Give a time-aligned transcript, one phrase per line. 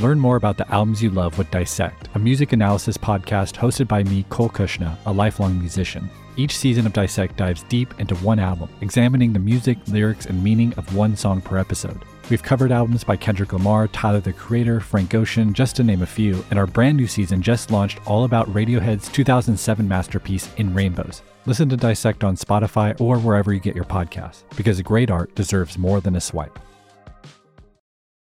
[0.00, 4.02] Learn more about the albums you love with Dissect, a music analysis podcast hosted by
[4.02, 6.08] me, Cole Cuchna, a lifelong musician.
[6.38, 10.72] Each season of Dissect dives deep into one album, examining the music, lyrics, and meaning
[10.78, 12.02] of one song per episode.
[12.30, 16.06] We've covered albums by Kendrick Lamar, Tyler the Creator, Frank Ocean, just to name a
[16.06, 21.20] few, and our brand new season just launched all about Radiohead's 2007 masterpiece, In Rainbows.
[21.44, 25.76] Listen to Dissect on Spotify or wherever you get your podcasts, because great art deserves
[25.76, 26.58] more than a swipe.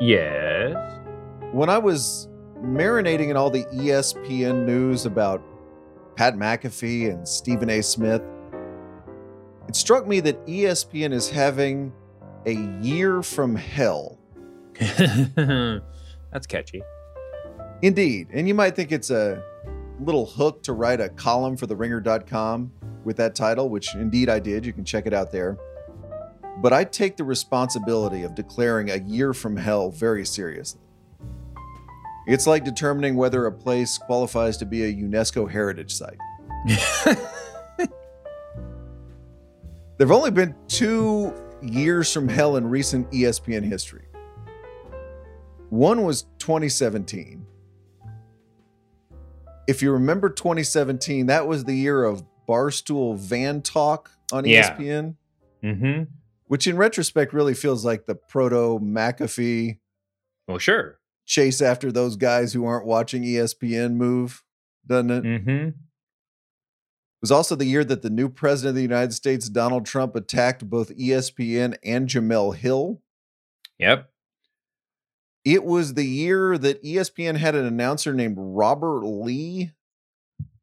[0.00, 0.74] Yes.
[1.52, 2.28] when I was
[2.60, 5.42] marinating in all the ESPN news about
[6.16, 7.82] Pat McAfee and Stephen A.
[7.82, 8.22] Smith,
[9.68, 11.92] it struck me that ESPN is having
[12.46, 14.18] a year from hell.
[14.96, 16.82] That's catchy.
[17.82, 18.28] Indeed.
[18.32, 19.42] And you might think it's a
[20.00, 22.72] little hook to write a column for theringer.com
[23.04, 24.66] with that title, which indeed I did.
[24.66, 25.58] You can check it out there.
[26.58, 30.80] But I take the responsibility of declaring a year from hell very seriously.
[32.26, 36.18] It's like determining whether a place qualifies to be a UNESCO heritage site.
[39.96, 41.32] There have only been two
[41.62, 44.06] years from hell in recent ESPN history.
[45.70, 47.46] One was 2017.
[49.68, 54.76] If you remember 2017, that was the year of Barstool Van Talk on Yeah.
[54.76, 55.14] ESPN,
[55.62, 56.02] mm-hmm.
[56.54, 59.80] Which in retrospect really feels like the proto McAfee
[60.46, 61.00] Well, sure.
[61.26, 64.44] chase after those guys who aren't watching ESPN move,
[64.86, 65.24] doesn't it?
[65.24, 65.50] Mm-hmm.
[65.50, 65.74] It
[67.20, 70.70] was also the year that the new president of the United States, Donald Trump, attacked
[70.70, 73.02] both ESPN and Jemele Hill.
[73.80, 74.08] Yep.
[75.44, 79.72] It was the year that ESPN had an announcer named Robert Lee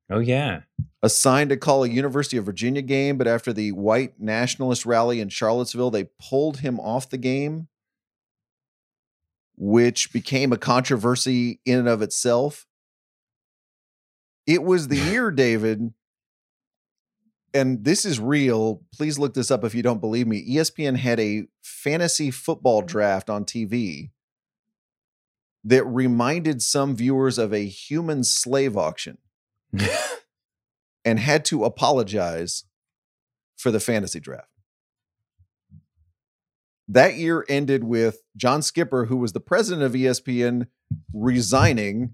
[0.10, 0.62] Oh yeah.
[1.04, 5.30] Assigned to call a University of Virginia game, but after the white nationalist rally in
[5.30, 7.68] Charlottesville, they pulled him off the game,
[9.58, 12.68] which became a controversy in and of itself.
[14.46, 15.94] It was the year, David,
[17.54, 18.84] and this is real.
[18.94, 20.56] Please look this up if you don't believe me.
[20.56, 22.88] ESPN had a fantasy football mm-hmm.
[22.88, 24.12] draft on TV
[25.64, 29.18] that reminded some viewers of a human slave auction
[31.04, 32.66] and had to apologize
[33.58, 34.48] for the fantasy draft.
[36.88, 40.68] That year ended with John Skipper, who was the president of ESPN,
[41.14, 42.14] resigning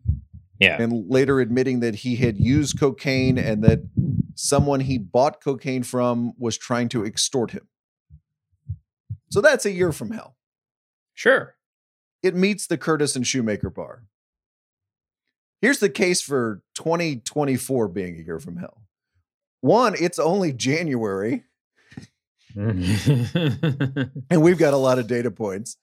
[0.59, 0.81] Yeah.
[0.81, 3.79] and later admitting that he had used cocaine and that
[4.35, 7.67] someone he bought cocaine from was trying to extort him.
[9.29, 10.37] So that's a year from hell.
[11.13, 11.55] Sure.
[12.21, 14.03] It meets the Curtis and Shoemaker bar.
[15.61, 18.83] Here's the case for 2024 being a year from hell.
[19.61, 21.43] One, it's only January,
[22.55, 25.77] and we've got a lot of data points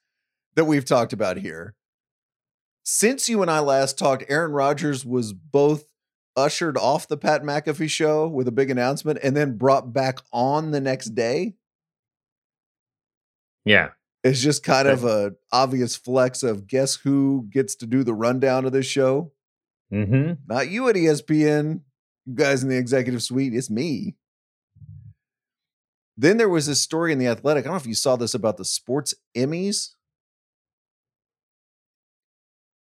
[0.54, 1.74] that we've talked about here.
[2.84, 5.86] Since you and I last talked, Aaron Rodgers was both
[6.36, 10.70] ushered off the Pat McAfee show with a big announcement and then brought back on
[10.70, 11.54] the next day.
[13.64, 13.90] yeah.
[14.22, 18.64] It's just kind of a obvious flex of guess who gets to do the rundown
[18.64, 19.33] of this show?
[19.94, 20.32] Mm-hmm.
[20.48, 21.80] Not you at ESPN,
[22.26, 23.54] you guys in the executive suite.
[23.54, 24.16] It's me.
[26.16, 27.64] Then there was this story in The Athletic.
[27.64, 29.90] I don't know if you saw this about the sports Emmys.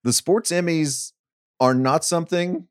[0.03, 1.13] The sports Emmys
[1.59, 2.67] are not something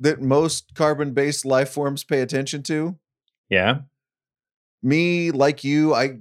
[0.00, 2.96] that most carbon based life forms pay attention to.
[3.48, 3.80] Yeah.
[4.82, 6.18] Me, like you, I,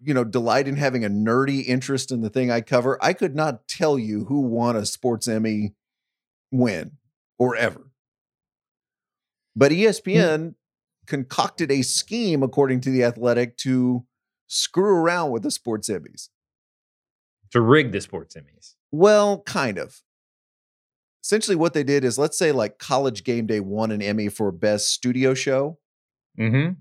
[0.00, 2.98] you know, delight in having a nerdy interest in the thing I cover.
[3.02, 5.74] I could not tell you who won a sports Emmy
[6.58, 6.92] when
[7.38, 7.90] or ever.
[9.54, 10.54] But E ESPN
[11.06, 14.04] concocted a scheme, according to the Athletic, to
[14.48, 16.28] screw around with the sports Emmys.
[17.52, 18.74] To rig the sports Emmys.
[18.92, 20.02] Well, kind of.
[21.24, 24.52] essentially what they did is let's say like College Game Day won an Emmy for
[24.52, 25.78] best studio show.
[26.38, 26.74] Mm-hmm.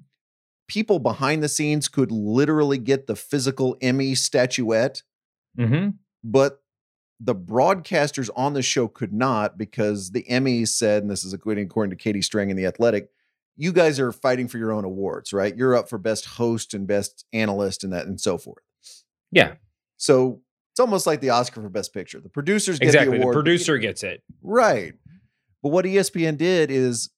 [0.68, 5.04] People behind the scenes could literally get the physical Emmy statuette,
[5.58, 5.90] Mm-hmm.
[6.24, 6.62] but
[7.20, 11.66] the broadcasters on the show could not because the Emmys said, and this is according
[11.66, 13.10] according to Katie Strang in the Athletic,
[13.56, 15.56] you guys are fighting for your own awards, right?
[15.56, 18.64] You're up for best host and best analyst and that and so forth.
[19.32, 19.56] Yeah,
[19.98, 20.42] So
[20.72, 22.20] it's almost like the Oscar for Best Picture.
[22.20, 23.12] The producers get exactly.
[23.12, 24.22] the The, award, but producer gets it.
[24.42, 24.94] Right.
[25.64, 27.10] But what ESPN did is,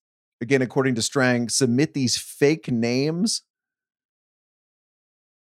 [0.41, 3.41] again, according to Strang, submit these fake names.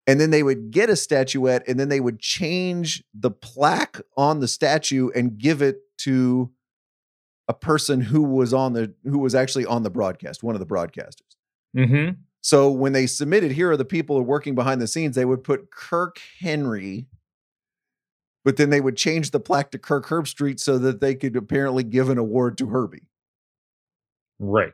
[0.07, 4.39] And then they would get a statuette and then they would change the plaque on
[4.39, 6.51] the statue and give it to
[7.47, 10.65] a person who was on the who was actually on the broadcast, one of the
[10.65, 11.35] broadcasters.
[11.75, 12.19] Mm-hmm.
[12.41, 15.43] So when they submitted, here are the people are working behind the scenes, they would
[15.43, 17.07] put Kirk Henry,
[18.43, 21.83] but then they would change the plaque to Kirk Herbstreit so that they could apparently
[21.83, 23.07] give an award to Herbie.
[24.37, 24.73] Right.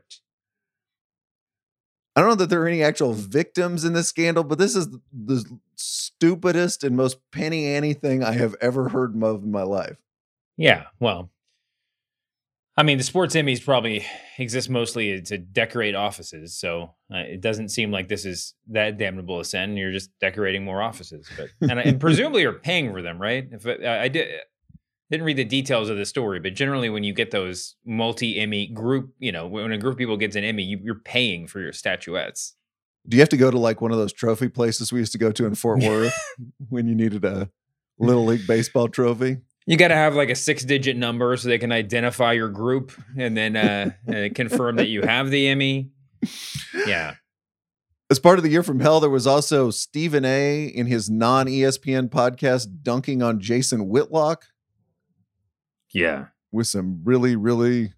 [2.16, 4.90] I don't know that there are any actual victims in this scandal, but this is
[5.14, 9.98] the stupidest and most penny ante thing I have ever heard of in my life.
[10.58, 10.86] Yeah.
[11.00, 11.32] Well,
[12.78, 14.06] I mean, the sports Emmys probably
[14.38, 19.40] exist mostly to decorate offices, so uh, it doesn't seem like this is that damnable
[19.40, 19.76] a sin.
[19.76, 23.48] You're just decorating more offices, but and, and presumably you're paying for them, right?
[23.52, 24.30] If it, I did
[25.12, 28.66] didn't read the details of the story, but generally when you get those multi Emmy
[28.68, 31.60] group, you know, when a group of people gets an Emmy, you, you're paying for
[31.60, 32.56] your statuettes.
[33.08, 35.18] Do you have to go to like one of those trophy places we used to
[35.18, 36.14] go to in Fort Worth
[36.70, 37.50] when you needed a
[38.00, 39.40] little league baseball trophy?
[39.68, 42.94] You got to have like a six digit number so they can identify your group
[43.18, 45.92] and then uh, uh, confirm that you have the Emmy.
[46.88, 47.16] Yeah.
[48.10, 50.66] As part of the Year from Hell, there was also Stephen A.
[50.66, 54.46] in his non ESPN podcast dunking on Jason Whitlock
[55.94, 56.26] Yeah.
[56.52, 57.94] with some really, really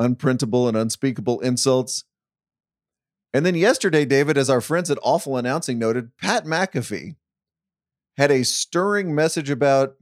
[0.00, 2.04] unprintable and unspeakable insults.
[3.32, 7.16] And then yesterday, David, as our friends at Awful Announcing noted, Pat McAfee
[8.16, 9.96] had a stirring message about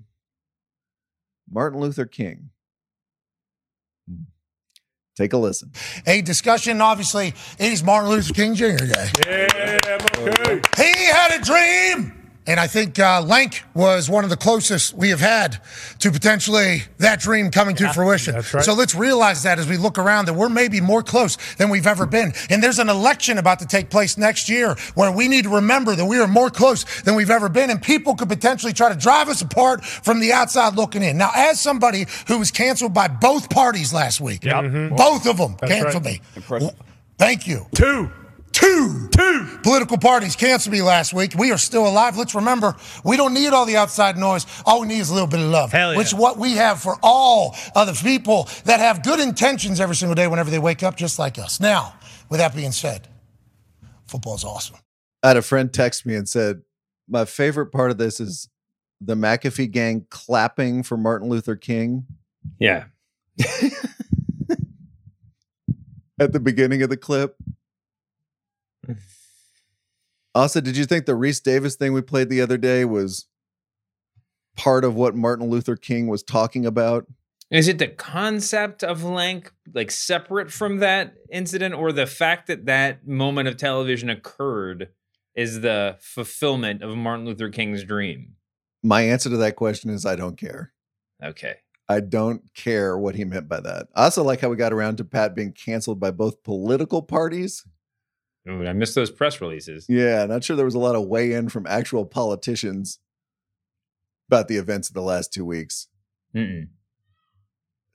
[1.51, 2.51] Martin Luther King.
[4.09, 4.23] Hmm.
[5.17, 5.73] Take a listen.
[6.07, 6.81] a discussion.
[6.81, 7.29] Obviously,
[7.59, 8.77] it is Martin Luther King Jr.
[8.77, 9.11] Day.
[9.27, 10.61] Yeah, okay.
[10.77, 12.24] He had a dream.
[12.47, 15.63] And I think uh, Lank was one of the closest we have had
[16.01, 18.35] to potentially that dream coming to fruition.
[18.35, 18.63] that's right.
[18.63, 21.87] So let's realize that as we look around, that we're maybe more close than we've
[21.87, 22.35] ever been.
[22.51, 25.97] And there's an election about to take place next year where we need to remember
[25.97, 27.71] that we are more close than we've ever been.
[27.71, 31.17] And people could potentially try to drive us apart from the outside looking in.
[31.17, 34.97] Now, as somebody who was canceled by both parties last week, Yep.
[34.99, 36.05] both of them That's canceled
[36.51, 36.63] right.
[36.63, 36.71] me.
[37.17, 37.67] Thank you.
[37.75, 38.11] Two.
[38.55, 39.09] Two.
[39.11, 39.59] Two.
[39.65, 41.35] Political parties canceled me last week.
[41.37, 42.17] We are still alive.
[42.17, 44.47] Let's remember, we don't need all the outside noise.
[44.65, 45.99] All we need is a little bit of love, Hell yeah.
[45.99, 49.97] which is what we have for all of the people that have good intentions every
[49.97, 51.59] single day whenever they wake up, just like us.
[51.59, 51.95] Now,
[52.31, 53.09] with that being said,
[54.07, 54.77] football's awesome.
[55.25, 56.63] I had a friend text me and said,
[57.09, 58.49] My favorite part of this is
[59.01, 62.07] the McAfee gang clapping for Martin Luther King
[62.61, 62.85] Yeah.
[66.21, 67.37] at the beginning of the clip.
[70.35, 73.27] Also, did you think the Rece Davis thing we played the other day was
[74.57, 77.07] part of what Martin Luther King was talking about?
[77.51, 82.67] Is it the concept of Lank, like separate from that incident, or the fact that
[82.67, 84.89] that moment of television occurred
[85.37, 88.35] is the fulfillment of Martin Luther King's dream?
[88.83, 90.73] My answer to that question is I don't care.
[91.23, 91.57] Okay.
[91.89, 93.89] I don't care what he meant by that.
[93.95, 97.65] I also like how we got around to Pat being canceled by both political parties.
[98.49, 99.87] Ooh, I missed those press releases.
[99.89, 102.99] Yeah, not sure there was a lot of weigh in from actual politicians
[104.29, 105.89] about the events of the last two weeks.
[106.35, 106.69] Mm-mm.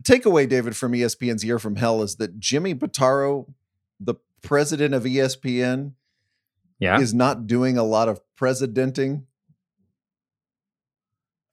[0.04, 3.54] takeaway, David, from ESPN's Year from Hell is that Jimmy Pitaro,
[4.00, 5.94] the president of ESPN,
[6.80, 7.00] Yeah.
[7.00, 9.28] is not doing a lot of presidenting.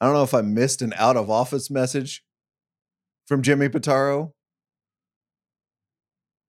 [0.00, 2.24] I don't know if I missed an out of office message
[3.26, 4.32] from Jimmy Pitaro.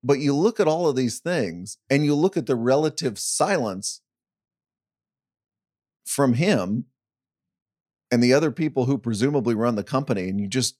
[0.04, 4.01] But you look at all of these things and you look at the relative silence
[6.06, 6.86] from him
[8.12, 10.77] and the other people who presumably run the company, and you just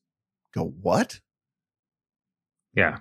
[0.54, 1.20] go, What?
[2.74, 3.00] yeah.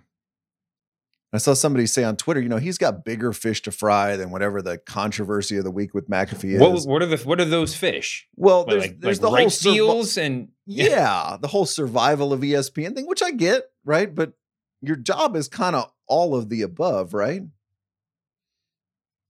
[1.33, 4.31] I saw somebody say on Twitter, you know, he's got bigger fish to fry than
[4.31, 6.61] whatever the controversy of the week with McAfee is.
[6.61, 8.27] What, what are the what are those fish?
[8.37, 12.33] well, What, there's, like there's like the whole survi- deals and yeah, the whole survival
[12.33, 14.13] of ESPN thing, which I get, right?
[14.13, 14.33] But
[14.81, 17.43] your job is kind of all of the above, right?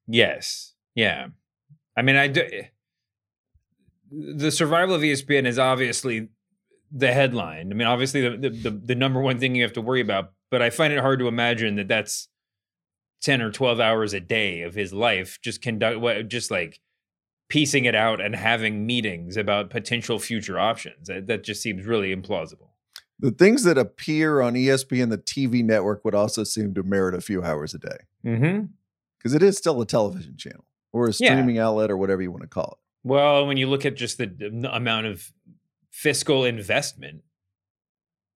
[0.06, 0.75] Yes.
[0.95, 1.28] Yeah.
[1.97, 2.42] I mean, I do.
[2.42, 2.62] Eh,
[4.11, 6.28] the survival of ESPN is obviously
[6.92, 7.73] the headline.
[7.73, 10.33] I mean, obviously the, the the the number one thing you have to worry about,
[10.50, 12.28] but I find it hard to imagine that that's
[13.23, 16.80] 10 or 12 hours a day of his life just conduct what just like
[17.49, 21.09] piecing it out and having meetings about potential future options.
[21.09, 22.71] That, that just seems really implausible.
[23.18, 27.20] The things that appear on ESPN, the TV network, would also seem to merit a
[27.20, 28.66] few hours a day Mm-hmm.
[29.18, 31.30] because it is still a television channel or a Yeah.
[31.32, 33.08] streaming outlet or whatever you want to call it.
[33.08, 35.32] Well, when you look at just the amount of
[35.90, 37.23] fiscal investment,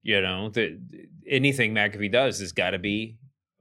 [0.02, 0.78] you know, that
[1.28, 3.18] anything McAfee does has got to be,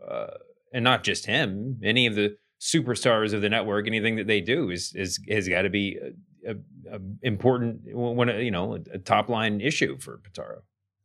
[0.07, 0.27] uh,
[0.71, 4.69] and not just him, any of the superstars of the network, anything that they do
[4.69, 5.97] is is has got to be
[6.45, 6.55] a, a,
[6.95, 10.59] a important one, you know, a top line issue for Pitaro.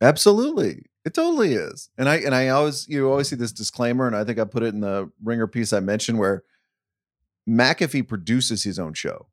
[0.05, 0.85] Absolutely.
[1.07, 1.89] It totally is.
[1.97, 4.63] And I and I always you always see this disclaimer, and I think I put
[4.63, 6.45] it in the ringer piece I mentioned where
[7.49, 9.29] McAfee produces his own show.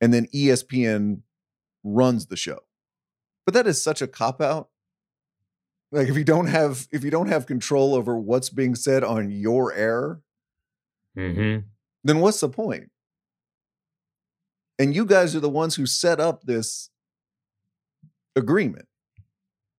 [0.00, 1.20] And then ESPN
[1.84, 2.60] runs the show.
[3.44, 4.68] But that is such a cop out.
[5.92, 9.30] Like if you don't have if you don't have control over what's being said on
[9.30, 10.20] your air,
[11.16, 11.66] Mm-hmm.
[12.04, 12.90] then what's the point?
[14.78, 16.90] And you guys are the ones who set up this
[18.36, 18.86] agreement.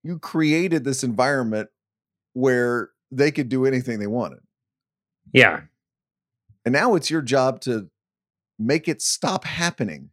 [0.09, 1.69] You created this environment
[2.33, 4.39] where they could do anything they wanted.
[5.31, 5.61] Yeah.
[6.65, 7.91] And now it's your job to
[8.57, 10.09] make it stop happening.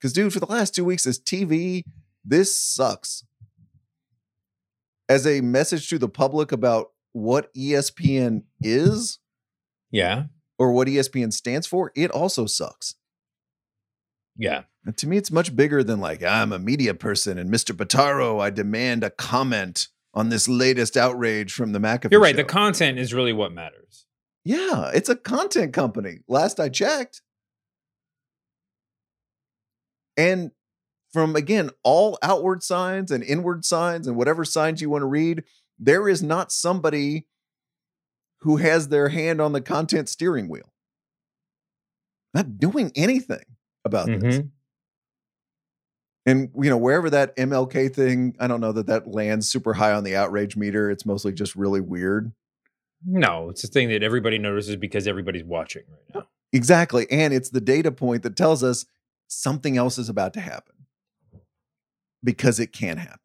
[0.00, 1.84] Because, dude, for the last two weeks, this TV,
[2.24, 3.22] this sucks.
[5.08, 9.20] As a message to the public about what ESPN is,
[9.92, 10.24] Yeah.
[10.58, 12.96] or what ESPN stands for, it also sucks.
[14.38, 14.62] Yeah.
[14.86, 17.76] And to me, it's much bigger than like, I'm a media person and Mr.
[17.76, 22.12] Pitaro, I demand a comment on this latest outrage from the McAfee.
[22.12, 22.36] You're right.
[22.36, 24.06] The content is really what matters.
[24.44, 26.20] yeah, it's a content company.
[26.28, 27.20] Last I checked.
[30.16, 30.52] And
[31.12, 35.44] from again, all outward signs and inward signs and whatever signs you want to read,
[35.78, 37.26] there is not somebody
[38.40, 40.72] who has their hand on the content steering wheel.
[42.32, 43.44] Not doing anything
[43.88, 44.38] about this.
[44.38, 44.50] Mhm.
[46.26, 49.92] And you know, wherever that MLK thing, I don't know that that lands super high
[49.92, 50.90] on the outrage meter.
[50.90, 52.32] It's mostly just really weird.
[53.04, 56.28] No, it's a thing that everybody notices because everybody's watching right now.
[56.52, 57.06] Exactly.
[57.10, 58.84] And it's the data point that tells us
[59.28, 60.74] something else is about to happen
[62.24, 63.20] because it can happen.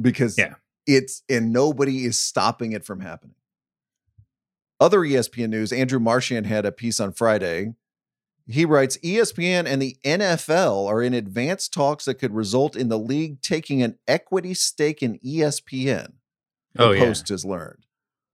[0.00, 0.56] Because Yeah.
[0.86, 3.36] it's, and nobody is stopping it from happening.
[4.78, 7.74] Other ESPN news Andrew Marchand had a piece on Friday.
[8.48, 12.98] He writes ESPN and the NFL are in advanced talks that could result in the
[12.98, 16.12] league taking an equity stake in ESPN.
[16.74, 17.04] The Oh, yeah.
[17.04, 17.86] Post has learned.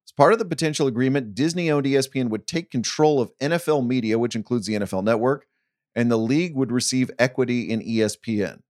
[0.06, 4.18] As part of the potential agreement, Disney owned ESPN would take control of NFL media,
[4.18, 5.46] which includes the NFL network,
[5.94, 8.60] and the league would receive equity in ESPN.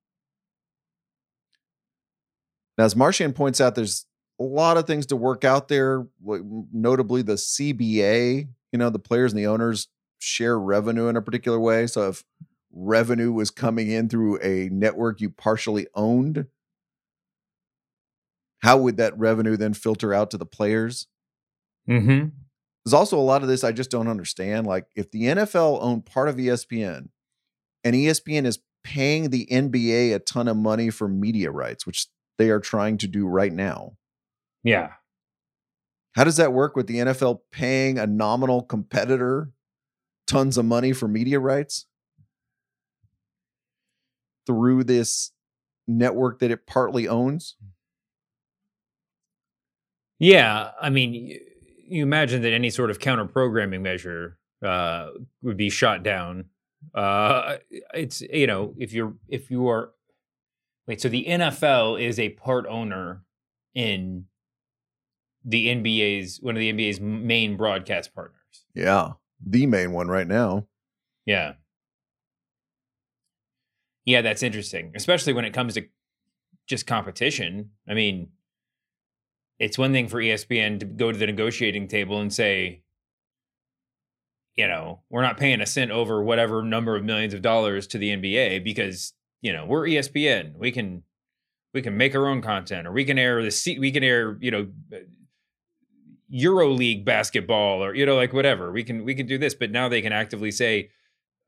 [2.79, 4.07] Now, as Marchand points out, there's
[4.41, 8.49] a lot of things to work out there, notably the CBA.
[8.71, 9.89] You know, the players and the owners
[10.23, 11.87] share revenue in a particular way.
[11.87, 12.25] So if
[12.73, 16.47] revenue was coming in through a network you partially owned,
[18.63, 21.09] how would that revenue then filter out to the players?
[21.89, 22.29] Mm-hmm.
[22.85, 24.67] There's also a lot of this I just don't understand.
[24.67, 27.09] Like, if the NFL owned part of ESPN
[27.85, 32.07] and ESPN is paying the NBA a ton of money for media rights, which
[32.39, 33.97] they are trying to do right now,
[34.65, 34.93] Yeah.
[36.15, 39.51] how does that work with the NFL paying a nominal competitor
[40.33, 41.87] tons of money for media rights
[44.47, 45.31] through this
[45.87, 47.57] network that it partly owns?
[50.19, 51.39] Yeah, I mean,
[51.87, 55.09] you imagine that any sort of counter programming measure uh,
[55.43, 56.47] would be shot down.
[56.95, 57.59] Uh,
[57.93, 59.91] it's you know if you're if you are
[60.87, 63.23] wait, so the NFL is a part owner
[63.75, 64.25] in
[65.45, 68.65] the NBA's one of the NBA's main broadcast partners.
[68.75, 69.13] Yeah,
[69.45, 70.67] the main one right now.
[71.27, 71.55] Yeah.
[74.05, 75.87] Yeah, that's interesting, especially when it comes to
[76.67, 77.71] just competition.
[77.89, 78.31] I mean,
[79.59, 82.83] it's one thing for ESPN to go to the negotiating table and say,
[84.57, 87.99] you know, we're not paying a cent over whatever number of millions of dollars to
[87.99, 90.57] the NBA because, you know, we're ESPN.
[90.57, 91.05] We can
[91.73, 94.51] we can make our own content or we can air the we can air, you
[94.51, 94.67] know,
[96.35, 98.73] Euro League basketball or you know like whatever.
[98.73, 100.89] We can we can do this, but now they can actively say,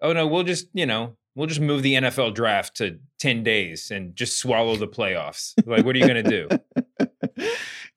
[0.03, 3.91] "Oh no, we'll just, you know, we'll just move the NFL draft to 10 days
[3.91, 7.47] and just swallow the playoffs." Like what are you going to do?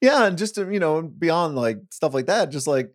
[0.02, 2.94] yeah, and just to, you know, beyond like stuff like that, just like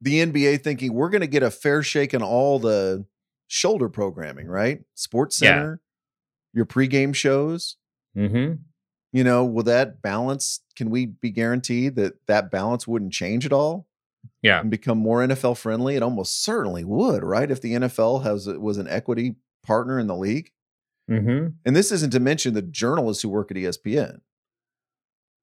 [0.00, 3.06] the NBA thinking we're going to get a fair shake in all the
[3.46, 4.80] shoulder programming, right?
[4.94, 5.50] Sports Yeah.
[5.50, 5.80] Center,
[6.52, 7.76] your pregame shows.
[8.16, 8.54] Mm-hmm.
[9.12, 10.60] You know, will that balance?
[10.76, 13.86] Can we be guaranteed that that balance wouldn't change at all
[14.42, 14.60] Yeah.
[14.60, 15.96] and become more NFL friendly?
[15.96, 17.50] It almost certainly would, right?
[17.50, 20.50] If the NFL has was an equity partner in the league.
[21.10, 21.48] Mm-hmm.
[21.64, 24.20] And this isn't to mention the journalists who work at ESPN.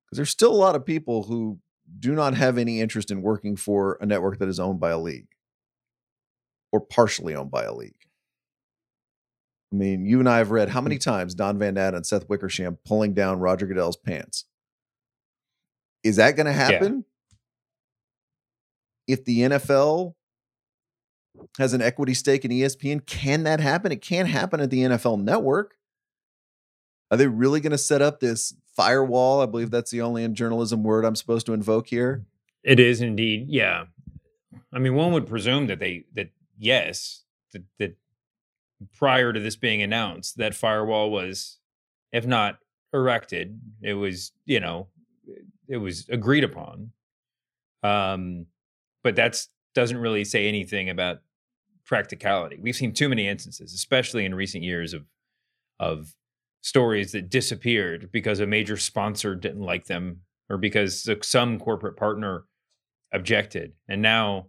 [0.05, 1.59] Because there's still a lot of people who
[1.99, 4.99] do not have any interest in working for a network that is owned by a
[4.99, 5.27] league
[6.71, 8.04] or partially owned by a league.
[9.75, 11.03] I mean, you and I have read how many mm.
[11.03, 14.45] times Don Van Natta and Seth Wickersham pulling down Roger Goodell's pants.
[16.01, 17.03] Is that going to happen?
[19.05, 20.13] If the NFL
[21.57, 23.91] has an equity stake in ESPN, can that happen?
[23.91, 25.75] It can't happen at the NFL network.
[27.11, 29.41] Are they really going to set up this firewall?
[29.41, 32.25] I believe that's the only in journalism word I'm supposed to invoke here.
[32.63, 33.47] It is indeed.
[33.49, 33.85] Yeah.
[34.71, 37.97] I mean, one would presume that they that yes, that, that
[38.97, 41.59] prior to this being announced, that firewall was,
[42.11, 42.59] if not
[42.93, 44.87] erected, it was you know,
[45.67, 46.91] it was agreed upon.
[47.83, 48.47] Um,
[49.03, 51.19] but that's doesn't really say anything about
[51.85, 52.57] practicality.
[52.59, 55.05] We've seen too many instances, especially in recent years, of
[55.79, 56.15] of
[56.61, 62.45] stories that disappeared because a major sponsor didn't like them or because some corporate partner
[63.11, 63.73] objected.
[63.87, 64.47] And now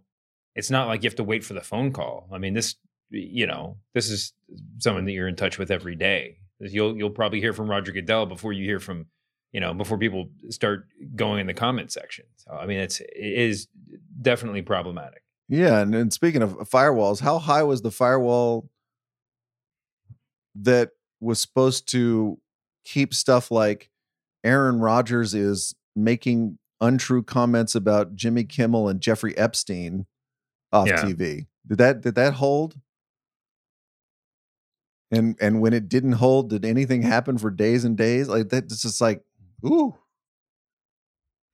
[0.55, 2.27] it's not like you have to wait for the phone call.
[2.33, 2.75] I mean, this,
[3.09, 4.33] you know, this is
[4.79, 6.37] someone that you're in touch with every day.
[6.59, 9.05] You'll you'll probably hear from Roger Goodell before you hear from,
[9.51, 12.25] you know, before people start going in the comment section.
[12.37, 13.67] So I mean, it's it is
[14.21, 15.23] definitely problematic.
[15.49, 18.69] Yeah, and, and speaking of uh, firewalls, how high was the firewall
[20.55, 22.39] that was supposed to
[22.83, 23.89] keep stuff like
[24.43, 30.05] Aaron Rodgers is making untrue comments about Jimmy Kimmel and Jeffrey Epstein
[30.71, 31.03] off Yeah.
[31.03, 31.47] TV?
[31.67, 32.75] Did that did that hold?
[35.11, 38.27] And and when it didn't hold, did anything happen for days and days?
[38.27, 39.23] Like that, it's just like,
[39.65, 39.95] ooh,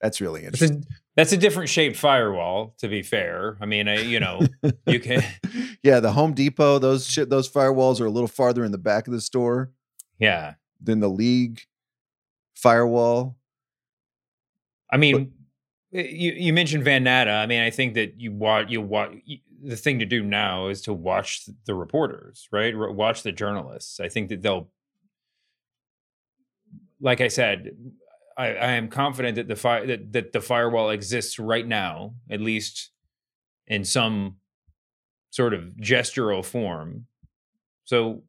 [0.04, 0.86] that's really That's interesting.
[0.92, 3.58] a, that's a different shaped firewall, to be fair.
[3.62, 4.42] I mean, I, you know,
[4.86, 5.24] you can,
[5.84, 9.08] yeah, the Home Depot, those shit, those firewalls are a little farther in the back
[9.08, 9.72] of the store
[10.20, 10.56] yeah.
[10.82, 11.62] than the league
[12.54, 13.38] firewall.
[14.92, 15.32] I mean,
[15.92, 17.32] you you mentioned Van Natta.
[17.32, 19.14] I mean, I think that you watch you watch
[19.64, 22.76] the thing to do now is to watch the reporters, right?
[22.76, 24.00] Watch the journalists.
[24.00, 24.70] I think that they'll,
[27.00, 27.72] like I said,
[28.38, 32.42] I, I am confident that the fire that, that the firewall exists right now, at
[32.42, 32.92] least
[33.68, 34.38] in some
[35.30, 37.06] sort of gestural form.
[37.86, 38.24] So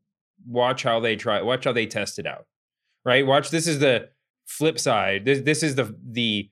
[0.47, 1.43] watch how they try.
[1.43, 2.47] Watch how they test it out.
[3.05, 3.27] Right.
[3.27, 3.51] Watch.
[3.51, 4.11] This is the
[4.47, 5.25] flip side.
[5.25, 6.51] This this is the the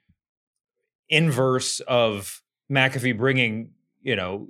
[1.09, 3.71] inverse of McAfee bringing,
[4.03, 4.49] you know,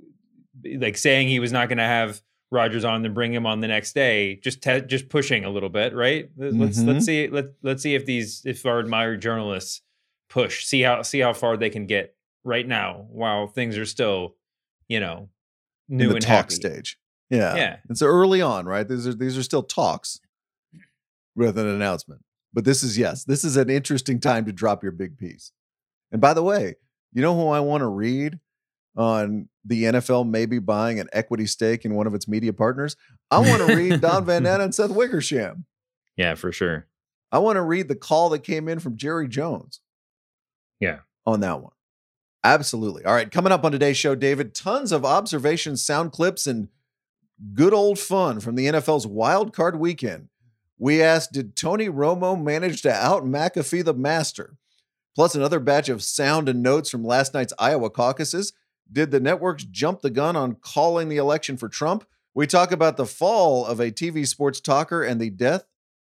[0.79, 3.67] like saying he was not going to have Rodgers on, then bring him on the
[3.67, 6.29] next day, just te- just pushing a little bit, right?
[6.37, 6.87] Let's Mhm.
[6.87, 9.81] let's see let let's see if these if our admired journalists
[10.29, 14.35] push, see how see how far they can get right now while things are still,
[14.87, 15.29] you know,
[15.89, 16.53] new in the and talk happy.
[16.55, 16.99] stage.
[17.29, 17.55] Yeah.
[17.55, 17.77] Yeah.
[17.87, 18.87] And so early on, right?
[18.87, 20.19] These are these are still talks
[21.35, 22.21] rather than an announcement.
[22.53, 25.51] But this is yes, this is an interesting time to drop your big piece.
[26.11, 26.75] And by the way,
[27.13, 28.39] you know who I want to read
[28.95, 32.95] on the NFL may be buying an equity stake in one of its media partners?
[33.31, 35.65] I want to read Don Van Natta and Seth Wickersham.
[36.17, 36.87] Yeah, for sure.
[37.31, 39.79] I want to read the call that came in from Jerry Jones.
[40.79, 40.99] Yeah.
[41.25, 41.71] On that one.
[42.43, 43.05] Absolutely.
[43.05, 43.31] All right.
[43.31, 46.67] Coming up on today's show, David, tons of observations, sound clips, and
[47.53, 50.27] good old fun from the NFL's wild card weekend.
[50.77, 54.57] We asked, did Tony Romo manage to out McAfee the master?
[55.15, 58.51] Plus, another batch of sound and notes from last night's Iowa caucuses.
[58.91, 62.05] Did the networks jump the gun on calling the election for Trump?
[62.35, 65.65] We talk about the fall of a TV sports talker and the death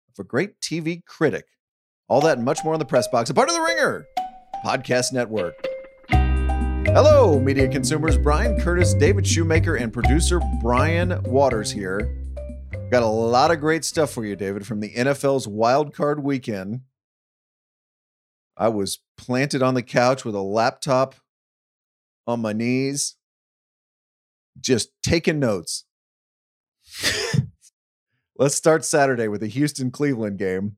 [0.09, 1.45] of a great TV critic.
[2.07, 4.05] All that and much more on the press box, a part of the Ringer
[4.63, 5.55] Podcast Network.
[6.09, 8.17] Hello, media consumers.
[8.17, 12.17] Bryan Curtis, David Shoemaker, and producer Brian Waters here.
[12.89, 16.81] Got a lot of great stuff for you, David, from the NFL's wild card weekend.
[18.55, 21.15] I was planted on the couch with a laptop
[22.27, 23.15] on my knees,
[24.59, 25.85] just taking notes.
[28.37, 30.77] Let's start Saturday with the Houston Cleveland game.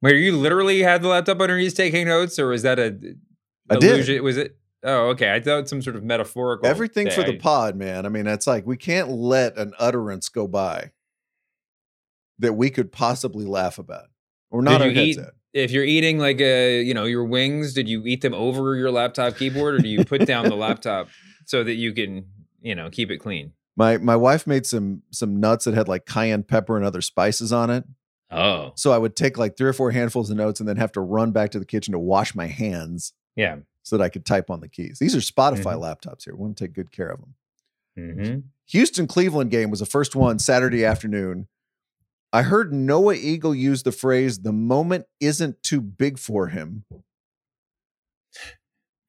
[0.00, 2.98] Wait, you literally had the laptop underneath taking notes, or was that a
[3.68, 3.90] I did.
[3.92, 4.22] illusion?
[4.24, 4.56] Was it?
[4.82, 5.34] Oh, okay.
[5.34, 6.66] I thought some sort of metaphorical.
[6.66, 8.06] Everything for the pod, man.
[8.06, 10.92] I mean, it's like we can't let an utterance go by
[12.38, 14.06] that we could possibly laugh about
[14.50, 15.34] or not Did our you eat- headset.
[15.52, 18.90] If you're eating like a, you know, your wings, did you eat them over your
[18.90, 21.08] laptop keyboard, or do you put down the laptop
[21.46, 22.26] so that you can,
[22.60, 23.52] you know, keep it clean?
[23.76, 27.52] My my wife made some some nuts that had like cayenne pepper and other spices
[27.52, 27.84] on it.
[28.30, 30.92] Oh, So I would take like three or four handfuls of notes and then have
[30.92, 33.56] to run back to the kitchen to wash my hands yeah.
[33.82, 34.98] so that I could type on the keys.
[35.00, 36.36] These are Spotify laptops here.
[36.36, 37.34] We want to take good care of them.
[37.96, 41.48] hmm Houston Cleveland game was the first one Saturday afternoon.
[42.32, 46.84] I heard Noah Eagle use the phrase the moment isn't too big for him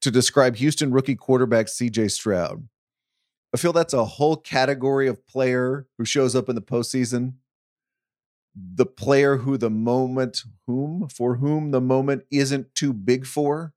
[0.02, 2.68] to describe Houston rookie quarterback CJ Stroud.
[3.54, 7.34] I feel that's a whole category of player who shows up in the postseason.
[8.56, 13.74] The player who the moment, whom, for whom the moment isn't too big for.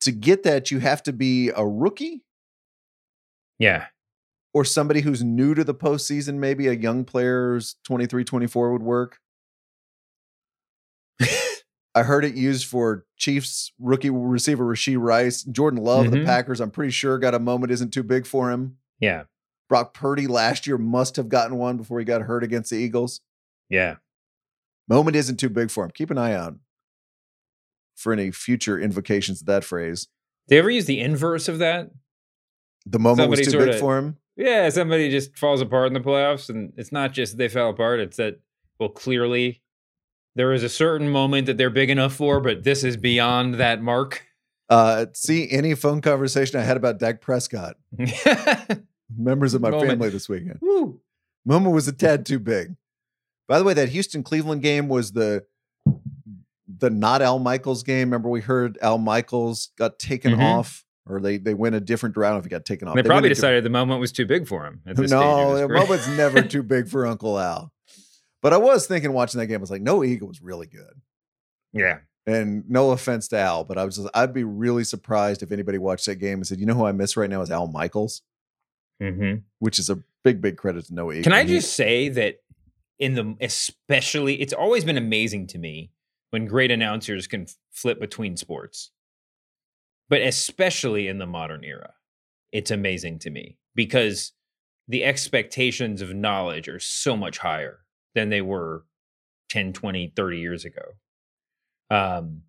[0.00, 2.22] To get that, you have to be a rookie
[3.58, 3.86] Yeah.
[4.56, 9.18] Or somebody who's new to the postseason, maybe a young player's 23, 24 would work.
[11.94, 15.42] I heard it used for Chiefs rookie receiver Rashee Rice.
[15.42, 16.16] Jordan Love of the.
[16.16, 16.26] Mm-hmm.
[16.26, 18.78] Packers, I'm pretty sure, got a moment isn't too big for him.
[18.98, 19.24] Yeah.
[19.68, 23.20] Brock Purdy last year must have gotten one before he got hurt against the Eagles.
[23.68, 23.96] Yeah.
[24.88, 25.90] Moment isn't too big for him.
[25.90, 26.54] Keep an eye out
[27.94, 30.08] for any future invocations of that phrase.
[30.48, 31.90] They ever use the inverse of that?
[32.86, 34.16] The moment was too big for him.
[34.36, 38.00] Yeah, somebody just falls apart in the playoffs, and it's not just they fell apart.
[38.00, 38.40] It's that
[38.78, 39.62] well, clearly
[40.34, 43.82] there is a certain moment that they're big enough for, but this is beyond that
[43.82, 44.22] mark.
[44.68, 47.76] Uh, see any phone conversation I had about Dak Prescott.
[49.16, 49.90] Members of my Moment.
[49.92, 50.58] family this weekend.
[50.60, 51.00] Woo.
[51.44, 52.74] Moment was a tad too big.
[53.48, 55.44] By the way, that Houston Cleveland game was the
[56.78, 58.08] the not Al Michaels game.
[58.08, 60.40] Remember, we heard Al Michaels got taken Mhm.
[60.42, 62.38] off, or they they went a different route.
[62.38, 64.66] If he got taken off, They went probably decided the moment was too big for
[64.66, 64.80] him.
[64.86, 67.72] No, the moment's never too big for Uncle Al.
[68.42, 71.00] But I was thinking watching that game, I was like, no, Eagle was really good.
[71.72, 71.98] yeah.
[72.28, 75.78] And no offense to Al, but I was just, I'd be really surprised if anybody
[75.78, 78.22] watched that game and said, you know who I miss right now is Al Michaels,
[79.00, 81.22] hmm which is a big, big credit to Noah Eagle.
[81.22, 82.40] Can I just say that
[82.98, 85.92] in the especially, it's always been amazing to me
[86.30, 88.90] when great announcers can flip between sports,
[90.08, 91.94] but especially in the modern era,
[92.52, 94.32] it's amazing to me because
[94.88, 97.80] the expectations of knowledge are so much higher
[98.14, 98.84] than they were
[99.50, 100.82] 10, 20, 30 years ago.
[101.90, 102.42] Um,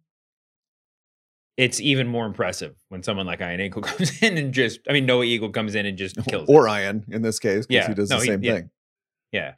[1.57, 5.05] it's even more impressive when someone like Ian Eagle comes in and just, I mean,
[5.05, 6.51] Noah Eagle comes in and just kills it.
[6.53, 7.87] or Ian in this case, because Yeah.
[7.87, 8.53] he does No, the he- same yeah.
[8.53, 8.69] thing.
[9.31, 9.53] Yeah.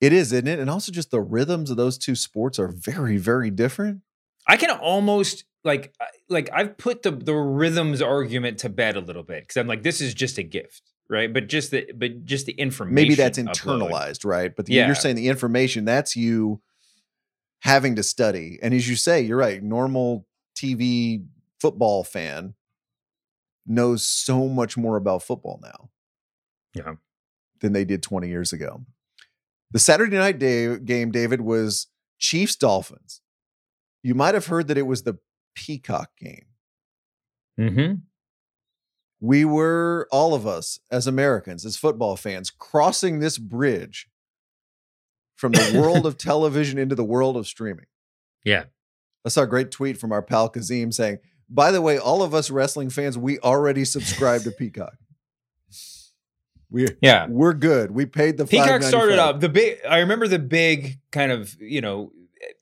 [0.00, 0.58] It is, isn't it?
[0.58, 4.02] And also just the rhythms of those two sports are very, very different.
[4.46, 5.94] I can almost like
[6.28, 9.82] like I've put the the rhythms argument to bed a little bit because I'm like
[9.82, 11.32] this is just a gift, right?
[11.32, 12.94] But just the but just the information.
[12.94, 13.54] Maybe that's upload.
[13.90, 14.54] internalized, right?
[14.54, 14.86] But the, Yeah.
[14.86, 16.60] you're saying the information, that's you
[17.60, 18.58] having to study.
[18.62, 19.62] And as you say, you're right.
[19.62, 21.24] Normal TV
[21.60, 22.54] football fan
[23.66, 25.88] knows so much more about football now.
[26.74, 26.94] Yeah.
[27.60, 28.84] Than they did 20 years ago.
[29.70, 31.86] The Saturday night day game, David, was
[32.18, 33.22] Chiefs Dolphins.
[34.02, 35.16] You might have heard that it was the
[35.54, 36.46] Peacock game.
[37.58, 37.94] Mm-hmm.
[39.20, 44.08] we were all of us as Americans, as football fans, crossing this bridge
[45.36, 47.86] from the world of television into the world of streaming.
[48.44, 48.64] Yeah.
[49.24, 52.34] I saw a great tweet from our pal Kazeem saying, by the way, all of
[52.34, 54.96] us wrestling fans, we already subscribe to Peacock.
[56.70, 57.26] We Yeah.
[57.28, 57.92] we're good.
[57.92, 59.18] We paid the Peacock started $5.95.
[59.18, 59.78] up the big.
[59.88, 62.10] I remember the big kind of you know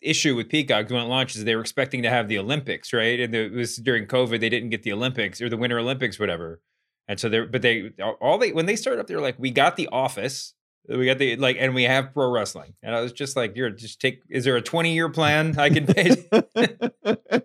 [0.01, 1.45] issue with Peacock when it launched.
[1.45, 3.19] They were expecting to have the Olympics, right?
[3.21, 4.41] And it was during COVID.
[4.41, 6.61] They didn't get the Olympics or the Winter Olympics, whatever.
[7.09, 7.91] And so they're, but they
[8.21, 10.55] all they when they started up, they were like, we got the Office.
[10.89, 12.75] We got the like, and we have pro wrestling.
[12.83, 14.21] And I was just like, "You're just take.
[14.29, 16.11] Is there a 20 year plan I can pay?"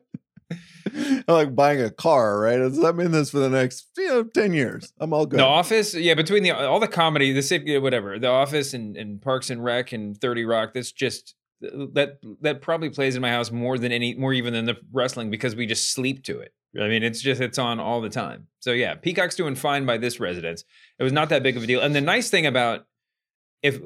[1.27, 2.59] Like buying a car, right?
[2.59, 4.93] I'm in this for the next you know 10 years.
[4.99, 5.39] I'm all good.
[5.39, 9.21] The Office, yeah, between the all the comedy, the city, whatever, The Office and, and
[9.21, 13.51] Parks and Rec and Thirty Rock, that's just that that probably plays in my house
[13.51, 16.53] more than any more even than the wrestling because we just sleep to it.
[16.79, 18.47] I mean, it's just it's on all the time.
[18.59, 20.63] So yeah, Peacock's doing fine by this residence.
[20.99, 21.81] It was not that big of a deal.
[21.81, 22.85] And the nice thing about
[23.63, 23.79] if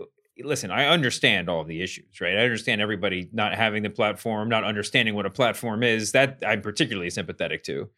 [0.44, 2.38] listen, I understand all the issues, right?
[2.38, 6.12] I understand everybody not having the platform, not understanding what a platform is.
[6.12, 7.90] That I'm particularly sympathetic to.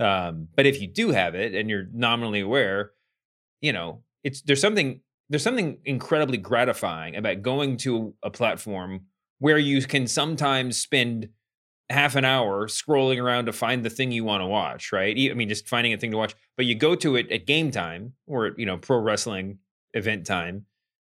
[0.00, 2.92] Um, but if you do have it and you're nominally aware,
[3.60, 9.02] you know, it's there's something there's something incredibly gratifying about going to a platform
[9.40, 11.28] where you can sometimes spend
[11.90, 15.16] half an hour scrolling around to find the thing you want to watch, right?
[15.28, 17.72] I mean, just finding a thing to watch, but you go to it at game
[17.72, 19.58] time or at, you know, pro wrestling
[19.92, 20.66] event time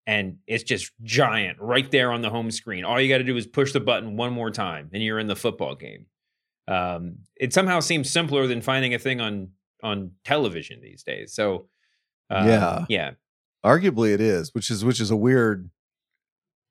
[0.06, 2.84] and it's just giant right there on the home screen.
[2.84, 5.28] All you got to do is push the button one more time and you're in
[5.28, 6.06] the football game.
[6.68, 9.50] Um, it somehow seems simpler than finding a thing on
[9.82, 11.32] on television these days.
[11.32, 11.68] So
[12.28, 12.84] uh, Yeah.
[12.88, 13.10] yeah.
[13.64, 15.70] Arguably, it is, which is which is a weird,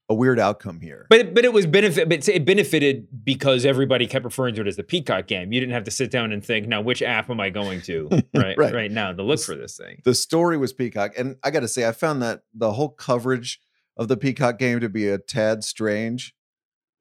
[0.08, 1.08] a weird outcome here.
[1.10, 2.08] But but it was benefit.
[2.10, 5.52] But it benefited because everybody kept referring to it as the Peacock game.
[5.52, 8.08] You didn't have to sit down and think, now which app am I going to
[8.36, 8.74] right Right.
[8.74, 10.02] right, now to look for this thing?
[10.04, 13.60] the story was Peacock, and I got to say, I found that the whole coverage
[13.98, 16.36] of the Peacock game to be a tad strange.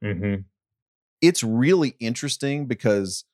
[0.02, 0.42] Mm-hmm.
[1.20, 3.24] It's really interesting because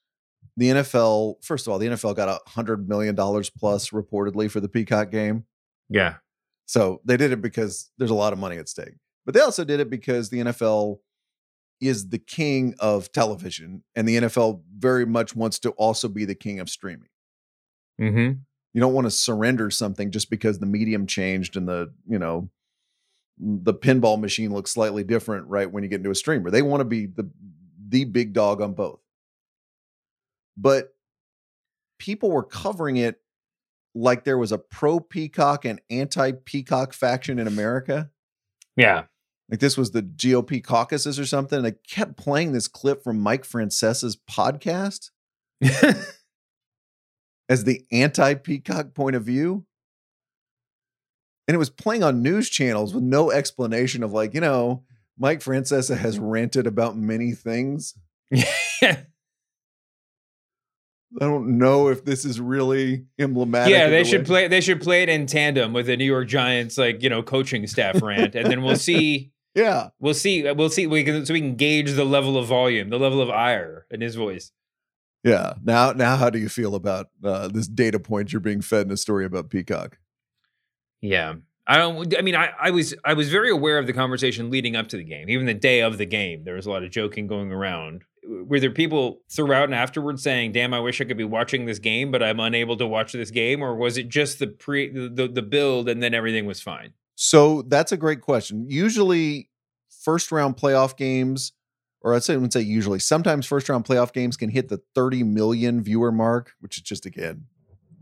[0.56, 4.61] the NFL, first of all, the NFL got a hundred million dollars plus reportedly for
[4.61, 5.44] the Peacock game.
[5.88, 6.16] Yeah.
[6.66, 8.94] So they did it because there's a lot of money at stake.
[9.31, 10.99] But they also did it because the NFL
[11.81, 16.35] is the king of television, and the NFL very much wants to also be the
[16.35, 17.11] king of streaming.
[18.01, 18.40] Mm-hmm.
[18.73, 22.51] You don't want to surrender something just because the medium changed and the, you know,
[23.38, 26.51] the pinball machine looks slightly different right when you get into a streamer.
[26.51, 27.31] They want to be the
[27.88, 28.99] the big dog on both.
[30.57, 30.93] But
[32.01, 33.21] people were covering it
[33.95, 38.11] like there was a pro peacock and anti peacock faction in America.
[38.77, 39.05] Yeah.
[39.51, 41.57] Like this was the GOP caucuses or something.
[41.57, 45.11] And they kept playing this clip from Mike Francesa's podcast
[47.49, 49.67] as the anti peacock point of view.
[51.49, 54.85] And it was playing on news channels with no explanation of like, you know,
[55.19, 57.95] Mike Francesa has ranted about many things.
[58.31, 59.01] yeah.
[61.21, 63.73] I don't know if this is really emblematic.
[63.73, 64.49] Yeah, they the should way- play.
[64.49, 67.67] They should play it in tandem with the New York Giants, like you know, coaching
[67.67, 69.33] staff rant, and then we'll see.
[69.55, 69.89] Yeah.
[69.99, 70.51] We'll see.
[70.53, 70.87] We'll see.
[70.87, 74.01] We can so we can gauge the level of volume, the level of ire in
[74.01, 74.53] his voice.
[75.25, 75.55] Yeah.
[75.63, 78.93] Now, now, how do you feel about uh, this data point you're being fed in
[78.93, 79.99] a story about Peacock?
[81.01, 81.35] Yeah.
[81.67, 82.17] I don't.
[82.19, 84.97] I mean, I, I was I was very aware of the conversation leading up to
[84.97, 85.29] the game.
[85.29, 88.03] Even the day of the game, there was a lot of joking going around.
[88.25, 91.79] Were there people throughout and afterwards saying, "Damn, I wish I could be watching this
[91.79, 95.09] game, but I'm unable to watch this game," or was it just the pre the
[95.09, 96.93] the, the build and then everything was fine?
[97.22, 98.64] So that's a great question.
[98.66, 99.50] Usually,
[99.90, 101.52] first round playoff games,
[102.00, 104.80] or I'd say, I would say usually, sometimes first round playoff games can hit the
[104.94, 107.44] 30 million viewer mark, which is just again,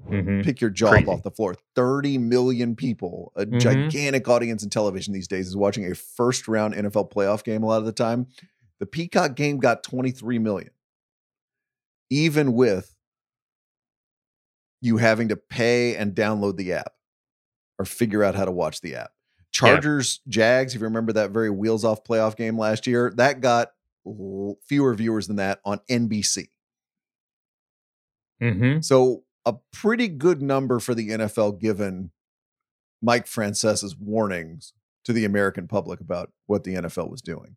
[0.08, 0.42] Mm-hmm.
[0.42, 1.06] pick your jaw Crazy.
[1.08, 1.56] off the floor.
[1.74, 3.58] 30 million people, a Mhm.
[3.58, 7.66] gigantic audience in television these days, is watching a first round NFL playoff game a
[7.66, 8.28] lot of the time.
[8.78, 10.70] The Peacock game got 23 million,
[12.08, 12.94] even with
[14.80, 16.92] you having to pay and download the app
[17.78, 19.10] or figure out how to watch the app.
[19.50, 23.70] Chargers, Jags, if you remember that very wheels off playoff game last year, that got
[24.04, 26.48] fewer viewers than that on NBC.
[28.42, 28.80] Mm-hmm.
[28.80, 32.10] So a pretty good number for the NFL given
[33.02, 37.56] Mike Francesa's warnings to the American public about what the NFL was doing.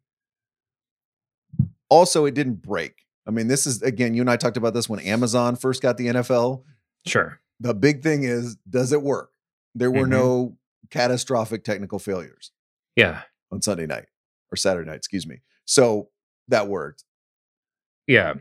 [1.90, 3.06] Also, it didn't break.
[3.28, 5.98] I mean, this is again, you and I talked about this when Amazon first got
[5.98, 6.64] the NFL.
[7.06, 7.40] Sure.
[7.60, 9.31] The big thing is, does it work?
[9.76, 10.10] There were Mhm.
[10.10, 10.58] no
[10.90, 12.52] catastrophic technical failures
[12.96, 13.24] Yeah.
[13.52, 14.08] on Sunday night
[14.52, 15.42] or Saturday night, excuse me.
[15.66, 16.10] So
[16.50, 17.06] that worked.
[18.08, 18.34] Yeah.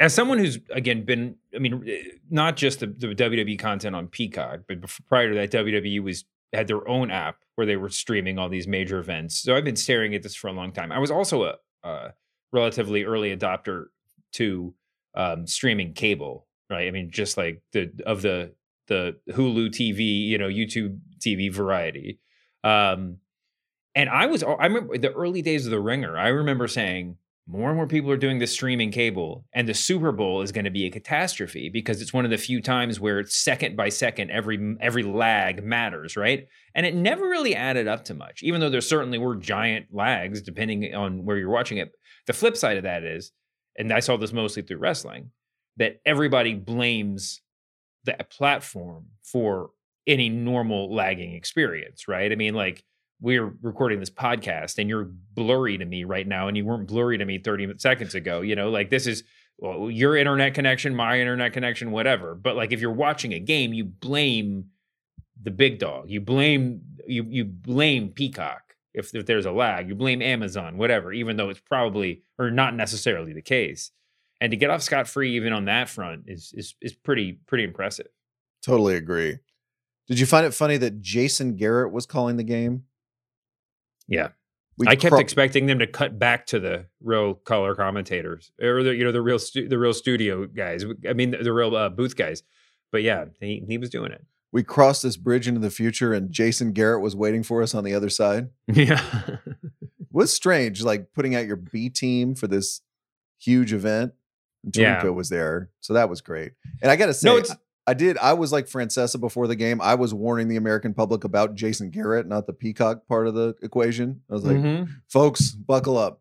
[0.00, 4.06] As someone who's again been, I mean, eh, not just the, the WWE content on
[4.08, 7.90] Peacock, but before, prior to that, WWE was had their own app where they were
[7.90, 9.36] streaming all these major events.
[9.42, 10.90] So I've been staring at this for a long time.
[10.92, 12.14] I was also a, a
[12.52, 13.86] relatively early adopter
[14.34, 14.74] to
[15.14, 16.86] um, streaming cable, right?
[16.86, 18.54] I mean, just like the of the
[18.88, 22.20] the Hulu TV, you know, YouTube TV variety.
[22.64, 23.18] Um,
[23.94, 26.16] and I was, I remember the early days of The Ringer.
[26.16, 27.16] I remember saying,
[27.50, 30.66] more and more people are doing the streaming cable and the super bowl is going
[30.66, 33.88] to be a catastrophe because it's one of the few times where it's second by
[33.88, 38.60] second every every lag matters right and it never really added up to much even
[38.60, 41.90] though there certainly were giant lags depending on where you're watching it
[42.26, 43.32] the flip side of that is
[43.78, 45.30] and i saw this mostly through wrestling
[45.78, 47.40] that everybody blames
[48.08, 49.70] the platform for
[50.06, 52.32] any normal lagging experience right?
[52.32, 52.84] I mean like
[53.20, 57.18] we're recording this podcast and you're blurry to me right now and you weren't blurry
[57.18, 58.70] to me 30 seconds ago you know?
[58.70, 59.24] Like this is
[59.58, 62.34] well, your internet connection my internet connection whatever.
[62.34, 64.66] But like if you're watching a game you blame
[65.40, 66.10] the big dog.
[66.10, 69.88] You blame you you blame peacock if, if there's a lag.
[69.88, 73.90] You blame amazon whatever even though it's probably or not necessarily the case
[74.40, 78.08] and to get off scot-free even on that front is is is pretty pretty impressive
[78.60, 79.38] Totally agree.
[80.08, 82.84] Did you find it funny that Jason Garrett was calling the game?
[84.08, 84.28] yeah
[84.76, 88.82] We I kept cro- expecting them to cut back to the real color commentators or
[88.82, 90.84] the you know the real stu- the real studio guys.
[91.08, 92.42] I mean the, the real uh, booth guys.
[92.90, 94.24] But yeah, he he was doing it.
[94.50, 97.84] we crossed this bridge into the future and Jason Garrett was waiting for us on
[97.84, 98.48] the other side.
[98.72, 99.02] Yeah.
[100.10, 102.80] Was strange, like putting out your B team for this
[103.38, 104.14] huge event.
[104.64, 105.04] And Yeah.
[105.08, 105.70] Was there.
[105.80, 106.52] So that was great.
[106.82, 107.42] And I gotta say, No,
[107.86, 108.18] I did.
[108.18, 109.80] I was like Francesa before the game.
[109.80, 113.54] I was warning the American public about Jason Garrett, not the Peacock part of the
[113.62, 114.20] equation.
[114.30, 114.88] I was like, Mhm.
[115.08, 116.20] folks, buckle up.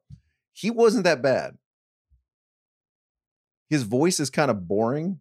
[0.53, 1.57] He wasn't that bad.
[3.69, 5.19] His voice is kind of boring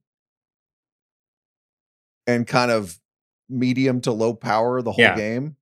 [2.29, 3.00] and kind of
[3.48, 5.16] medium to low power the whole Yeah.
[5.16, 5.57] game.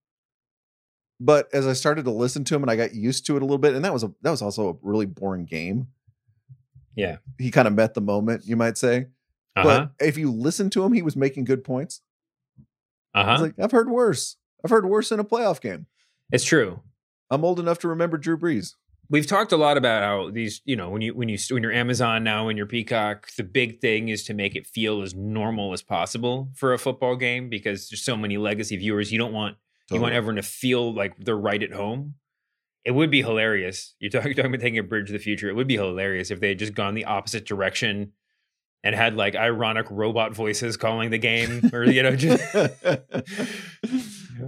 [1.20, 3.44] But as I started to listen to him and I got used to it a
[3.44, 5.88] little bit, and that was a that was also a really boring game.
[6.96, 7.16] Yeah.
[7.38, 9.06] He kind of met the moment, you might say.
[9.56, 9.88] Uh-huh.
[9.98, 12.00] But if you listen to him, he was making good points.
[13.14, 13.38] Uh-huh.
[13.40, 14.36] like, I've heard worse.
[14.64, 15.86] I've heard worse in a playoff game.
[16.32, 16.80] it's true.
[17.30, 18.74] I'm old enough to remember Drew Brees.
[19.10, 21.72] We've talked a lot about how these, you know, when you when you when you're
[21.72, 25.74] Amazon now, and you're Peacock, the big thing is to make it feel as normal
[25.74, 29.12] as possible for a football game because there's so many legacy viewers.
[29.12, 29.56] You don't want
[29.90, 32.14] you want everyone to feel like they're right at home.
[32.84, 33.94] It would be hilarious.
[33.98, 35.48] You're talking, talking about taking a bridge to the future.
[35.48, 38.12] It would be hilarious if they had just gone the opposite direction
[38.82, 42.42] and had like ironic robot voices calling the game, or you know, just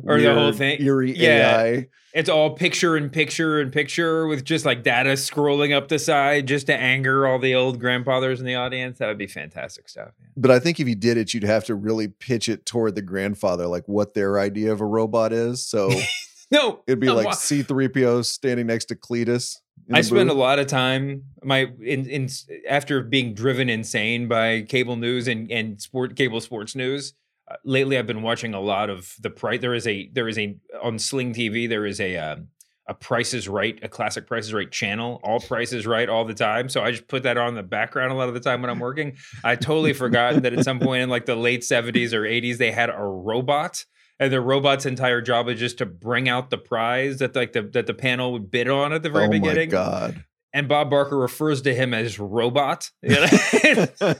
[0.04, 0.82] Or the whole thing.
[0.82, 1.58] Eerie Yeah.
[1.62, 1.88] AI.
[2.12, 6.46] it's all picture and picture and picture with just like data scrolling up the side
[6.46, 8.98] just to anger all the old grandfathers in the audience.
[8.98, 10.10] That would be fantastic stuff.
[10.20, 10.30] man.
[10.36, 13.02] But I think if you did it, you'd have to really pitch it toward the
[13.02, 15.64] grandfather, like what their idea of a robot is.
[15.66, 15.88] So
[16.50, 19.56] No, it'd be no, like C3PO standing next to Cletus.
[19.92, 22.28] I spend a lot of time my in, in
[22.68, 27.14] after being driven insane by cable news and and sport cable sports news.
[27.48, 29.60] Uh, lately, I've been watching a lot of the price.
[29.60, 31.68] There is a there is a on Sling TV.
[31.68, 32.48] There is a um,
[32.88, 35.20] a Price is Right, a classic Price is Right channel.
[35.24, 36.68] All Price is Right all the time.
[36.68, 38.78] So I just put that on the background a lot of the time when I'm
[38.78, 39.16] working.
[39.42, 42.70] I totally forgotten that at some point in like the late 70s or 80s they
[42.70, 43.84] had a robot.
[44.18, 47.62] And the robot's entire job is just to bring out the prize that like the
[47.62, 50.24] that the panel would bid on at the very oh beginning my God.
[50.54, 52.90] and Bob Barker refers to him as robot.
[53.02, 54.14] You know?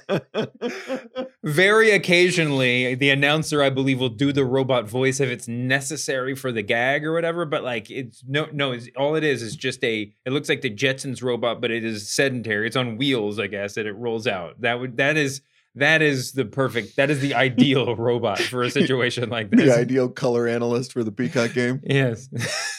[1.45, 6.51] Very occasionally, the announcer, I believe, will do the robot voice if it's necessary for
[6.51, 7.45] the gag or whatever.
[7.45, 8.73] But like, it's no, no.
[8.73, 10.13] It's, all it is is just a.
[10.25, 12.67] It looks like the Jetsons robot, but it is sedentary.
[12.67, 14.61] It's on wheels, I guess, and it rolls out.
[14.61, 15.41] That would that is
[15.77, 16.97] that is the perfect.
[16.97, 19.67] That is the ideal robot for a situation like this.
[19.67, 21.81] the ideal color analyst for the Peacock game.
[21.85, 22.29] Yes.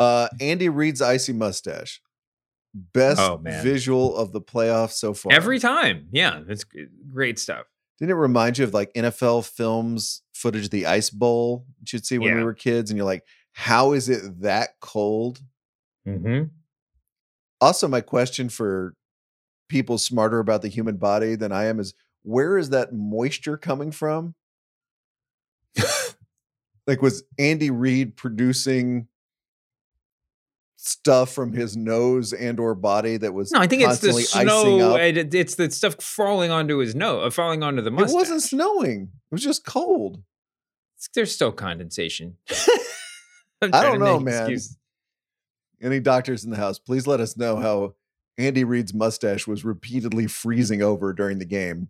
[0.00, 2.00] Uh, Andy Reid's icy mustache.
[2.72, 5.32] Best Oh, visual of the playoffs so far.
[5.32, 6.64] Every time, yeah, it's
[7.12, 7.66] great stuff.
[7.98, 12.06] Didn't it remind you of like NFL films footage of the Ice Bowl that you'd
[12.06, 12.92] see when we were kids?
[12.92, 13.24] And you're like,
[13.54, 15.40] how is it that cold?
[16.06, 16.44] Mm-hmm.
[17.60, 18.94] Also, my question for
[19.68, 21.92] people smarter about the human body than I am is
[22.28, 24.34] where is that moisture coming from?
[26.86, 29.08] like, was Andy Reid producing
[30.76, 34.96] stuff from his nose and or body that was No, I think it's the snow.
[34.96, 38.42] it- It's the stuff falling onto his nose, uh, falling onto the mustache It wasn't
[38.42, 39.02] snowing.
[39.02, 40.22] It was just cold.
[41.14, 42.36] There's still condensation.
[43.62, 44.42] I don't know, man.
[44.42, 44.76] excuses.
[45.80, 47.94] Any doctors in the house, please let us know how
[48.36, 51.88] Andy Reid's mustache was repeatedly freezing over during the game.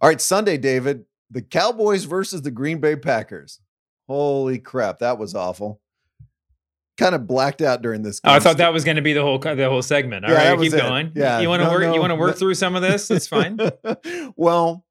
[0.00, 3.60] All right, Sunday, David, the Cowboys versus the Green Bay Packers.
[4.06, 5.80] Holy crap, that was awful.
[6.96, 9.22] Kind of blacked out during this Oh, I thought that was going to be the
[9.22, 10.24] whole the whole segment.
[10.24, 10.80] All Yeah, right, keep it.
[10.80, 11.12] going.
[11.16, 11.82] Yeah, you want to no, work?
[11.82, 12.38] no, you want to work no.
[12.38, 13.10] through some of this?
[13.10, 13.58] It's fine.
[14.36, 14.84] well,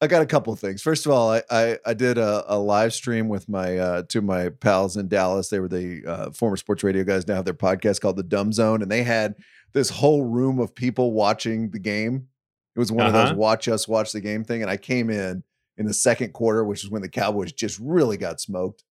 [0.00, 0.82] I got a couple of things.
[0.82, 4.18] First of all, I I, I did a, a live stream with my uh, two
[4.18, 5.48] of my pals in Dallas.
[5.48, 7.26] They were the uh, former sports radio guys.
[7.26, 9.34] Now have their podcast called The Dumb Zone, and they had
[9.72, 12.28] this whole room of people watching the game.
[12.74, 13.28] It was one of Uh-huh.
[13.28, 15.44] those watch us watch the game thing, and I came in
[15.76, 18.84] in the second quarter, which is when the Cowboys just really got smoked.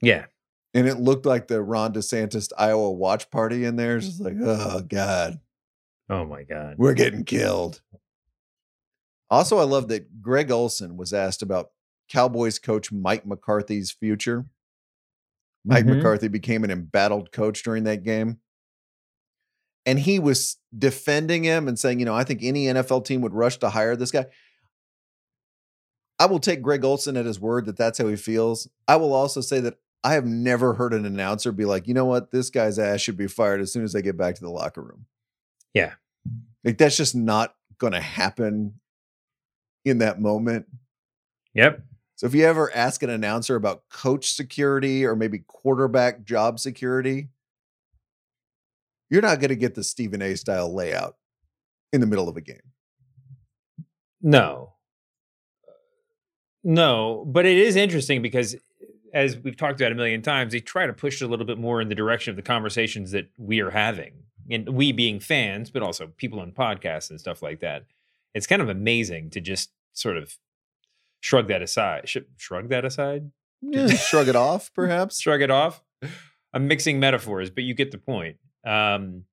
[0.00, 0.26] yeah.
[0.74, 3.98] And it looked like the Ron DeSantis Iowa watch party in there.
[3.98, 5.38] It's just like, oh God,
[6.08, 6.76] Oh my god.
[6.78, 7.82] we're getting killed.
[9.30, 11.72] Also, I love that Greg Olson was asked about
[12.08, 14.46] Cowboys coach Mike McCarthy's future.
[15.64, 15.96] Mike Mhm.
[15.96, 18.40] McCarthy became an embattled coach during that game.
[19.84, 23.34] And he was defending him and saying, you know, I think any NFL team would
[23.34, 24.26] rush to hire this guy.
[26.18, 28.68] I will take Greg Olson at his word that that's how he feels.
[28.86, 32.04] I will also say that I have never heard an announcer be like, you know
[32.04, 34.50] what, this guy's ass should be fired as soon as they get back to the
[34.50, 35.06] locker room.
[35.74, 35.94] Yeah.
[36.64, 38.74] Like that's just not going to happen
[39.84, 40.66] in that moment.
[41.54, 41.82] Yep.
[42.16, 47.30] So if you ever ask an announcer about coach security or maybe quarterback job security,
[49.12, 51.16] you're not going to get the Stephen A style layout
[51.92, 52.72] in the middle of a game.
[54.22, 54.72] No.
[56.64, 58.56] No, but it is interesting because
[59.12, 61.58] as we've talked about a million times, they try to push it a little bit
[61.58, 64.14] more in the direction of the conversations that we are having.
[64.50, 67.84] And we being fans, but also people on podcasts and stuff like that.
[68.32, 70.38] It's kind of amazing to just sort of
[71.20, 72.08] shrug that aside.
[72.08, 73.30] Sh- shrug that aside.
[73.60, 75.20] Yeah, shrug it off, perhaps.
[75.20, 75.82] Shrug it off.
[76.54, 78.38] I'm mixing metaphors, but you get the point.
[78.64, 79.24] Um,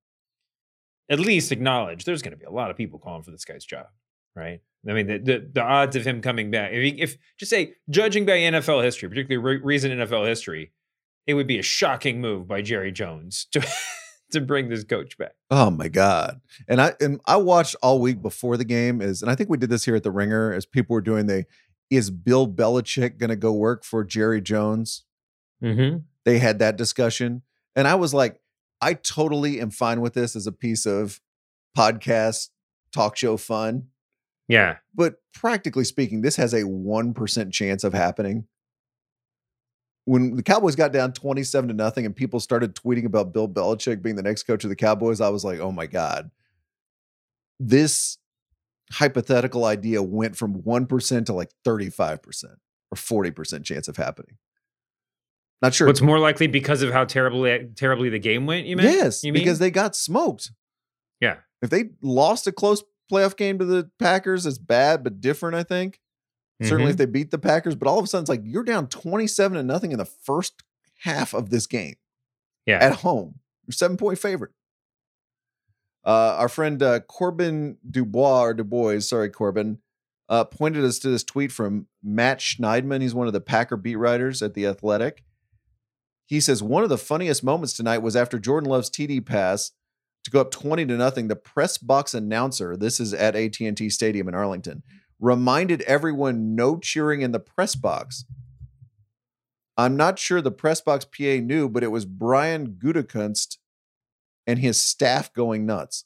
[1.10, 3.66] at least acknowledge there's going to be a lot of people calling for this guy's
[3.66, 3.88] job,
[4.36, 4.62] right?
[4.88, 7.74] I mean, the the, the odds of him coming back, if, he, if just say
[7.90, 10.72] judging by NFL history, particularly re- recent NFL history,
[11.28, 13.68] it would be a shocking move by Jerry Jones to
[14.32, 15.34] to bring this coach back.
[15.50, 16.40] Oh my god!
[16.68, 19.58] And I and I watched all week before the game is, and I think we
[19.58, 21.46] did this here at the Ringer as people were doing the,
[21.90, 25.04] is Bill Belichick going to go work for Jerry Jones?
[25.64, 26.00] Mm-hmm.
[26.26, 27.42] They had that discussion,
[27.76, 28.40] and I was like,
[28.82, 31.20] I totally am fine with this as a piece of
[31.78, 32.50] podcast
[32.94, 33.88] talk show fun.
[34.48, 38.48] Yeah, But practically speaking, this has a one percent chance of happening.
[40.06, 44.02] When the Cowboys got down twenty-seven to nothing, and people started tweeting about Bill Belichick
[44.02, 46.32] being the next coach of the Cowboys, I was like, "Oh my god!"
[47.60, 48.18] This
[48.92, 52.56] hypothetical idea went from one percent to like thirty-five percent
[52.92, 54.38] or forty percent chance of happening.
[55.62, 55.88] Not sure.
[55.88, 58.66] what's more likely because of how terribly terribly the game went?
[58.66, 58.86] You mean?
[58.88, 59.42] yes, you mean?
[59.44, 60.52] because they got smoked.
[61.20, 65.56] yeah, If they lost a close playoff game to the Packers, it's bad but different.
[65.56, 66.00] I think.
[66.62, 66.98] Certainly, if Mm-hmm.
[66.98, 69.64] they beat the Packers, but all of a sudden, it's like you're down 27 to
[69.64, 70.62] nothing in the first
[71.04, 71.96] half of this game
[72.66, 72.80] yeah.
[72.80, 73.36] at home.
[73.66, 74.52] You're seven point favorite.
[76.06, 79.80] Uh, our friend uh, Corbin Dubois or Dubois, sorry, Corbin,
[80.28, 83.02] uh, pointed us to this tweet from Matt Schneidman.
[83.02, 85.24] He's one of the Packer beat writers at The Athletic.
[86.30, 89.72] He says one of the funniest moments tonight was after Jordan Love's TD pass
[90.24, 91.28] to go up 20 to nothing.
[91.28, 94.84] The press box announcer, this is at AT&T Stadium in Arlington,
[95.20, 98.26] reminded everyone no cheering in the press box.
[99.76, 103.58] I'm not sure the press box PA knew, but it was Brian Gutekunst
[104.46, 106.06] and his staff going nuts.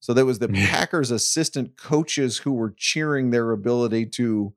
[0.00, 0.48] So that was the.
[0.48, 4.52] Packers assistant coaches who were cheering their ability to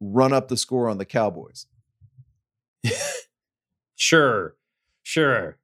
[0.00, 1.66] run up the score on the Cowboys.
[3.96, 4.54] Sure,
[5.02, 5.58] sure.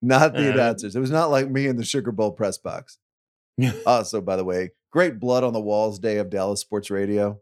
[0.00, 0.94] Not the Uh, announcers.
[0.94, 2.98] It was not like me in the Sugar Bowl press box.
[3.86, 7.40] Also, by the way, great blood on the walls day of Dallas Sports Radio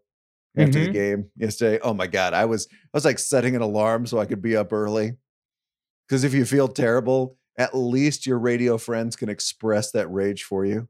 [0.57, 0.93] after the Mhm.
[0.93, 1.79] game yesterday.
[1.83, 4.57] Oh my god, I was I was like setting an alarm so I could be
[4.57, 5.17] up early.
[6.07, 10.65] Because if you feel terrible, at least your radio friends can express that rage for
[10.65, 10.89] you.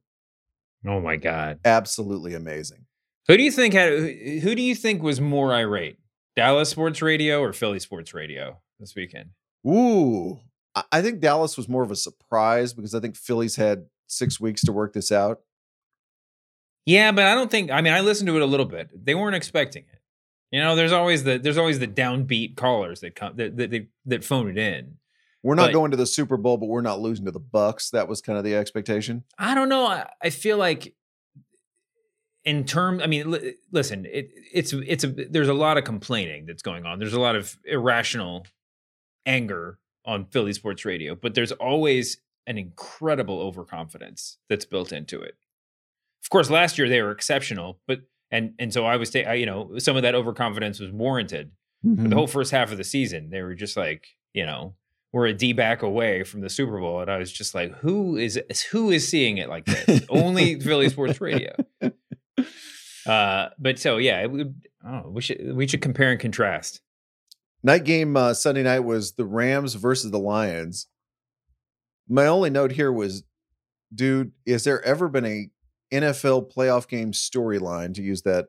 [0.87, 1.61] Oh my god.
[1.65, 2.87] Absolutely amazing.
[3.29, 3.93] Who do you think had?
[3.93, 5.99] Who do you think was more irate?
[6.37, 9.31] Dallas Sports Radio or Philly Sports Radio this weekend?
[9.67, 10.41] Ooh,
[10.91, 14.63] I- think Dallas was more of a surprise because I think Philly's had six weeks
[14.63, 15.41] to work this out.
[16.87, 17.71] Yeah, but I don't think.
[17.71, 18.89] I mean, I listened to it a little bit.
[19.05, 19.99] They weren't expecting it.
[20.51, 23.87] You know, there's always the there's always the downbeat callers that come that that that,
[24.07, 24.97] that phone it in.
[25.45, 27.91] We're not But- going to the Super Bowl, but we're not losing to the Bucks.
[27.91, 29.25] That was kind of the expectation.
[29.39, 29.87] I don't know.
[29.87, 30.95] I, I feel like
[32.45, 36.47] in term, I mean, li- listen, it, it's it's a there's a lot of complaining
[36.47, 36.99] that's going on.
[36.99, 38.47] There's a lot of irrational
[39.27, 45.37] anger on Philly sports radio, but there's always an incredible overconfidence that's built into it.
[46.25, 49.35] Of course, last year they were exceptional, but and and so I was, ta- I,
[49.35, 51.53] you know, some of that overconfidence was warranted.
[51.85, 52.13] But the mm-hmm.
[52.13, 54.75] whole first half of the season, they were just like, you know,
[55.13, 58.17] we're a D back away from the Super Bowl, and I was just like, who
[58.17, 58.41] is
[58.71, 60.03] who is seeing it like this?
[60.09, 61.55] Only Philly Sports Radio.
[63.07, 64.31] Uh, but so yeah, it,
[64.87, 66.81] oh, we should we should compare and contrast.
[67.65, 70.87] Night game uh, Sunday night was the Rams versus the Lions.
[72.09, 73.25] My only note here was,
[73.95, 75.51] dude, is there ever been a
[75.93, 78.47] NFL playoff game storyline to use that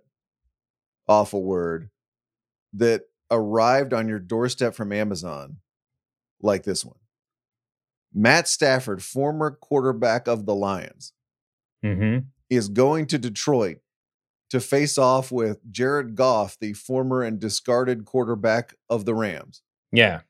[1.07, 1.89] awful word
[2.73, 5.57] that arrived on your doorstep from Amazon
[6.41, 6.97] like this one?
[8.13, 11.13] Matt Stafford, former quarterback of the Lions,
[11.83, 12.19] Mm-hmm.
[12.49, 13.79] is going to Detroit
[14.53, 19.63] to face off with Jared Goff, the former and discarded quarterback of the Rams.
[19.91, 20.21] Yeah,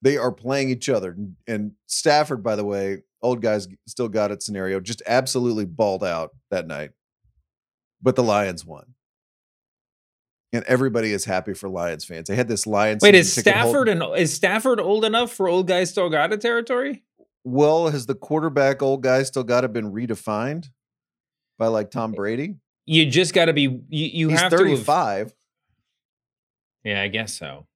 [0.00, 1.14] They are playing each other.
[1.46, 6.30] And- Stafford, by the way, old guys still got it scenario, just absolutely balled out
[6.50, 6.92] that night.
[8.00, 8.94] But the Lions won.
[10.54, 12.28] And everybody is happy for Lions fans.
[12.28, 13.02] They had this Lions.
[13.02, 16.32] wait, is ticket hold- Stafford and is Stafford old enough for old guys still got
[16.32, 17.04] it territory?
[17.44, 20.70] Well, has the quarterback old guy still got to been redefined
[21.58, 22.54] by like Tom eh, Brady?
[22.88, 23.80] You just got to be you.
[23.90, 24.56] You He's have to.
[24.56, 25.34] have- 35,
[26.84, 27.66] yeah, I guess so.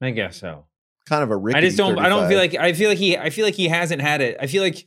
[0.00, 0.66] I guess so.
[1.06, 1.58] kind of a Ricky.
[1.58, 1.98] I just don't.
[1.98, 2.54] I don't feel like.
[2.54, 3.16] I feel like he.
[3.16, 4.36] I feel like he hasn't had it.
[4.40, 4.86] I feel like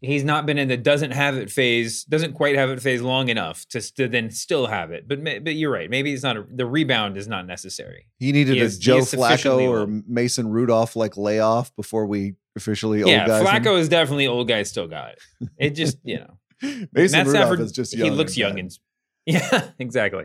[0.00, 2.04] he's not been in the doesn't have it phase.
[2.04, 5.06] Doesn't quite have it phase long enough to, to then still have it.
[5.06, 5.88] But but you're right.
[5.90, 8.06] Maybe it's not a, the rebound is not necessary.
[8.18, 9.86] he needed he a is- he Joe Flacco or.
[10.08, 13.40] Mason Rudolph like layoff before we officially yeah, old guys.
[13.40, 13.46] him.
[13.46, 15.48] Flacco is definitely old guy still got it.
[15.58, 16.38] It just you know
[16.92, 18.78] Mason Rudolph Stafford is just young he looks and young and
[19.26, 20.24] Yeah, exactly.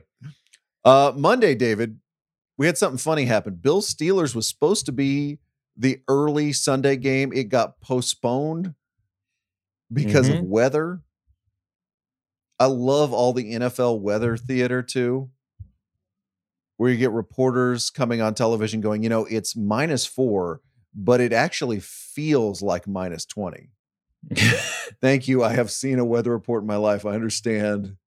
[0.84, 2.00] Uh, Monday, David,
[2.58, 3.56] we had something funny happen.
[3.56, 5.40] Bill Steelers was supposed to be
[5.76, 7.34] the early Sunday game.
[7.34, 8.76] It got postponed
[9.92, 10.48] because of Mhm.
[10.48, 11.02] weather.
[12.60, 15.30] I love all the NFL weather theater too,
[16.78, 20.62] where you get reporters coming on television going, you know, it's minus four,
[20.94, 23.72] but it actually feels like minus 20.
[25.02, 25.44] Thank you.
[25.44, 27.06] I have seen a weather report in my life.
[27.06, 27.98] I understand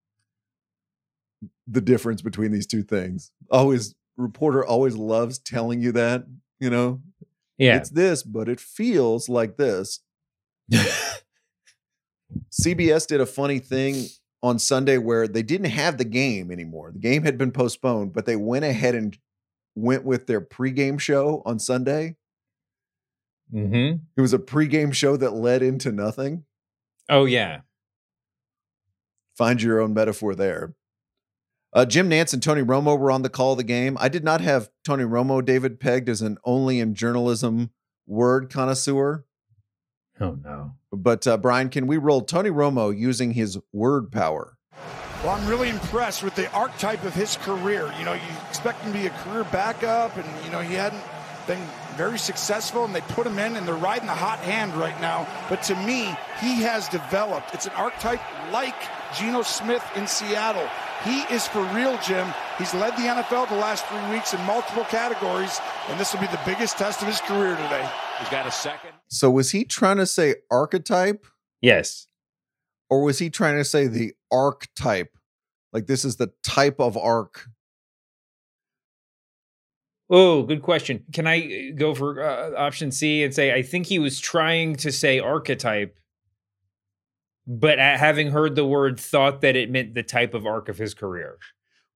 [1.66, 3.30] the difference between these two things.
[3.50, 6.24] Always reporter always loves telling you that,
[6.58, 7.00] you know.
[7.56, 7.76] yeah.
[7.76, 10.00] It's this, but it feels like this.
[12.50, 14.06] CBS did a funny thing
[14.42, 16.90] on Sunday where they didn't have the game anymore.
[16.92, 19.16] The game had been postponed, but they went ahead and
[19.74, 22.16] went with their pregame show on Sunday.
[23.50, 26.44] Hmm It was a pregame show that led into nothing.
[27.08, 27.60] Oh yeah.
[29.36, 30.74] Find your own metaphor there.
[31.72, 33.96] Uh, Jim Nantz and Tony Romo were on the call of the game.
[34.00, 37.70] I did not have Tony Romo, David, pegged as an only in journalism
[38.06, 39.24] word connoisseur.
[40.20, 40.72] Oh no.
[40.90, 44.56] But uh, Brian, can we roll Tony Romo using his word power?
[45.22, 47.92] Well, I'm really impressed with the archetype of his career.
[47.98, 51.02] You know, you expect him to be a career backup, and, you know, he hadn't
[51.46, 51.60] been
[51.98, 55.26] very successful, and they put him in, and they're riding the hot hand right now.
[55.50, 57.52] But to me, he has developed.
[57.52, 58.20] It's an archetype
[58.52, 58.76] like
[59.18, 60.68] Geno Smith in Seattle.
[61.04, 62.32] He is for real, Jim.
[62.56, 66.28] He's led the NFL the last three weeks in multiple categories, and this will be
[66.28, 67.88] the biggest test of his career today.
[68.20, 68.90] He's got a second.
[69.08, 71.26] So was he trying to say archetype
[71.60, 72.06] Yes.
[72.90, 75.16] or was he trying to say the archetype?
[75.72, 77.46] Like this is the type of arc.
[80.10, 81.04] Oh, good question.
[81.12, 84.90] Can I go for uh, option C and say I think he was trying to
[84.90, 85.98] say archetype,
[87.46, 90.94] but having heard the word, thought that it meant the type of arc of his
[90.94, 91.38] career.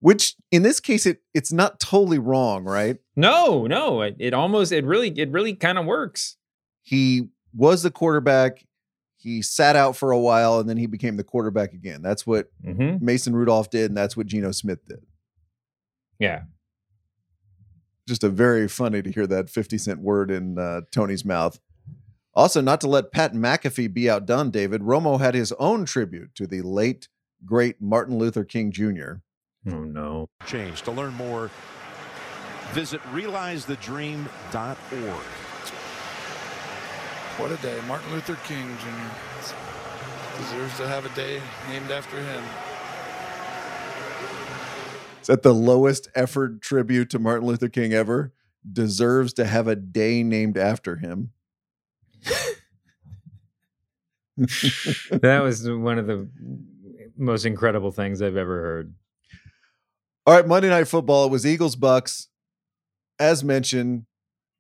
[0.01, 2.99] Which in this case it it's not totally wrong, right?
[3.17, 6.37] No, no, it, it almost, it really, it really kind of works.
[6.83, 8.67] He was the quarterback.
[9.17, 12.03] He sat out for a while and then he became the quarterback again.
[12.03, 13.05] That's what Mm-hmm.
[13.05, 14.99] Mason Rudolph did, and that's what Geno Smith did.
[16.19, 16.43] Yeah.
[18.09, 21.61] Just a very funny to hear that 50 cent word in uh, Tony's mouth.
[22.35, 26.47] Also, not to let Pat McAfee be outdone, David, Romo had his own tribute to
[26.47, 27.09] the late,
[27.45, 29.13] great Martin Luther King Jr.
[29.69, 30.29] Oh no.
[30.47, 30.83] change.
[30.83, 31.51] To learn more,
[32.73, 35.25] visit realizethedream.org.
[37.39, 37.79] What a day.
[37.87, 39.55] Martin Luther King Jr.
[40.39, 42.43] deserves to have a day named after him.
[45.23, 48.33] Is that the lowest effort tribute to Martin Luther King ever?
[48.71, 51.31] Deserves to have a day named after him.
[54.37, 56.29] that was one of the
[57.17, 58.95] most incredible things I've ever heard.
[60.27, 61.27] All right, Monday Night Football.
[61.27, 62.29] It was Eagles Bucks.
[63.19, 64.07] As mentioned,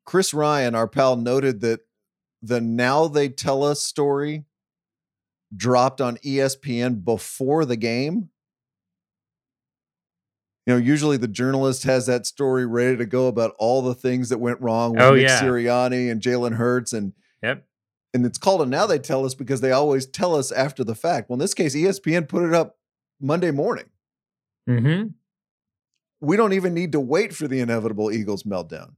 [0.04, 1.80] Chris Ryan, our pal, noted that
[2.40, 4.44] the Now They Tell Us story
[5.54, 8.30] dropped on ESPN before the game.
[10.66, 14.28] You know, usually the journalist has that story ready to go about all the things
[14.28, 15.40] that went wrong with Oh, Nick yeah.
[15.42, 17.66] Sirianni and Jalen Hurts, and Yep.
[18.14, 20.94] and it's called a Now They Tell Us because they always tell us after the
[20.94, 21.28] fact.
[21.28, 22.78] Well, in this case, ESPN put it up
[23.20, 23.86] Monday morning
[24.68, 25.08] Mm-hmm.
[26.20, 28.92] we don't even need to wait for the inevitable Eagles meltdown.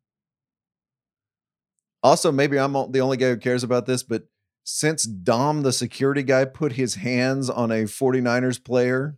[2.02, 4.24] Also, maybe I'm the only guy who cares about this, but
[4.62, 9.16] since Dom, the security guy, put his hands on a 49ers player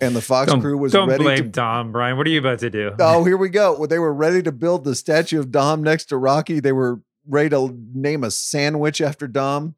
[0.00, 1.50] and the Fox Don't, crew was don't ready blame to.
[1.50, 2.16] Tom, Brian.
[2.16, 2.92] What are you about to do?
[2.98, 3.76] Oh, here we go.
[3.78, 6.60] Well, they were ready to build the statue of Dom next to Rocky.
[6.60, 9.74] They were ready to name a sandwich after Dom.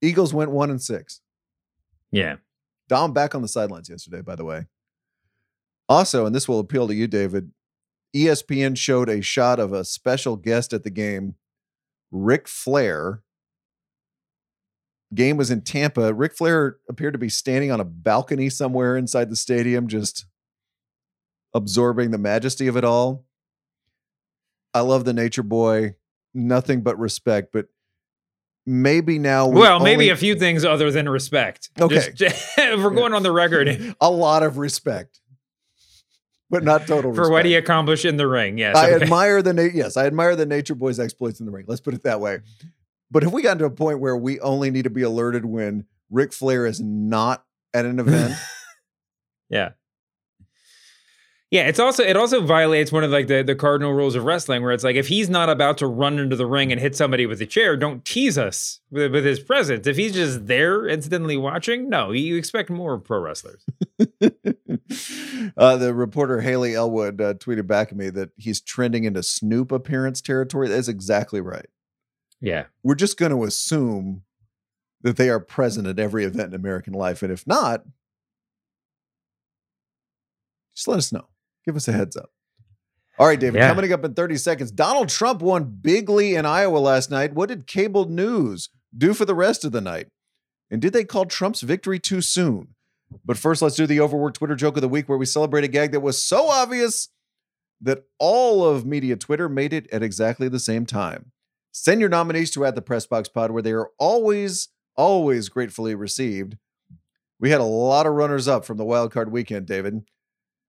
[0.00, 1.20] Eagles went one and six.
[2.10, 2.36] Yeah.
[2.88, 4.66] Dom back on the sidelines yesterday, by the way.
[5.88, 7.52] Also, and this will appeal to you, David,
[8.14, 11.34] ESPN showed a shot of a special guest at the game,
[12.10, 13.22] Ric Flair.
[15.14, 16.12] Game was in Tampa.
[16.14, 20.24] Ric Flair appeared to be standing on a balcony somewhere inside the stadium, just
[21.54, 23.24] absorbing the majesty of it all.
[24.72, 25.96] I love the Nature Boy.
[26.34, 27.66] Nothing but respect, but
[28.64, 29.48] maybe now.
[29.48, 31.68] we Well, maybe only- a few things other than respect.
[31.78, 32.10] Okay.
[32.14, 35.20] Just- if we're going on the record a lot of respect,
[36.48, 38.56] but not total for what he accomplished in the ring.
[38.56, 38.76] Yes.
[38.76, 39.04] I okay.
[39.04, 41.66] admire the na- yes, I admire the Nature Boy's exploits in the ring.
[41.68, 42.38] Let's put it that way.
[43.12, 45.84] But if we got to a point where we only need to be alerted when
[46.10, 47.44] Ric Flair is not
[47.74, 48.34] at an event,
[49.50, 49.70] Yeah.
[51.50, 54.62] Yeah, it's also it also violates one of like the, the cardinal rules of wrestling
[54.62, 57.26] where it's like if he's not about to run into the ring and hit somebody
[57.26, 59.86] with a chair, don't tease us with, with his presence.
[59.86, 63.66] If he's just there incidentally watching, no, you expect more pro wrestlers.
[65.58, 69.72] uh, the reporter Haley Elwood uh, tweeted back at me that he's trending into Snoop
[69.72, 70.68] appearance territory.
[70.68, 71.66] That's exactly right.
[72.42, 72.64] Yeah.
[72.82, 74.24] We're just going to assume
[75.00, 77.22] that they are present at every event in American life.
[77.22, 77.84] And if not,
[80.74, 81.28] just let us know.
[81.64, 82.30] Give us a heads up.
[83.18, 83.72] All right, David, Yeah.
[83.72, 84.70] coming up in 30 seconds.
[84.72, 87.34] Donald Trump won bigly in Iowa last night.
[87.34, 90.08] What did cable news do for the rest of the night?
[90.70, 92.74] And did they call Trump's victory too soon?
[93.24, 95.68] But first, let's do the overworked Twitter joke of the week where we celebrate a
[95.68, 97.08] gag that was so obvious
[97.80, 101.32] that all of media Twitter made it at exactly the same time.
[101.72, 105.94] Send your nominees to at the Press Box Pod, where they are always, always gratefully
[105.94, 106.56] received.
[107.40, 110.02] We had a lot of runners up from the wild card weekend, David.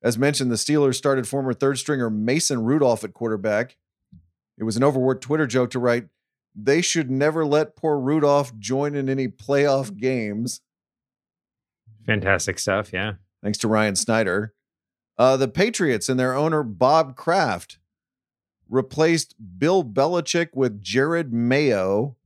[0.02, 3.78] As mentioned, the Steelers started former third stringer Mason Rudolph at quarterback.
[4.58, 6.08] It was an overworked Twitter joke to write,
[6.56, 10.62] they should never let poor Rudolph join in any playoff games.
[12.06, 12.94] Fantastic stuff.
[12.94, 13.14] Yeah.
[13.42, 14.54] Thanks to Ryan Snyder.
[15.18, 17.78] Uh, the Patriots and their owner, Bob Kraft,
[18.74, 22.18] replaced Bill Belichick with Jerod Mayo.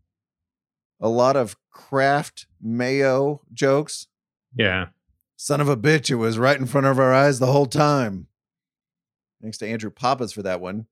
[0.99, 4.07] A lot of Kraft Mayo jokes.
[4.55, 4.87] Yeah.
[5.35, 8.27] Son of a bitch, it was right in front of our eyes the whole time.
[9.41, 10.87] Thanks to Andrew Pappas for that one.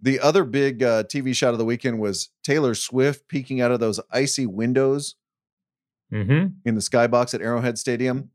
[0.00, 3.80] The other big uh, TV shot of the weekend was Taylor Swift peeking out of
[3.80, 5.16] those icy windows
[6.12, 6.48] Mm-hmm.
[6.64, 8.30] in the skybox at Arrowhead Stadium.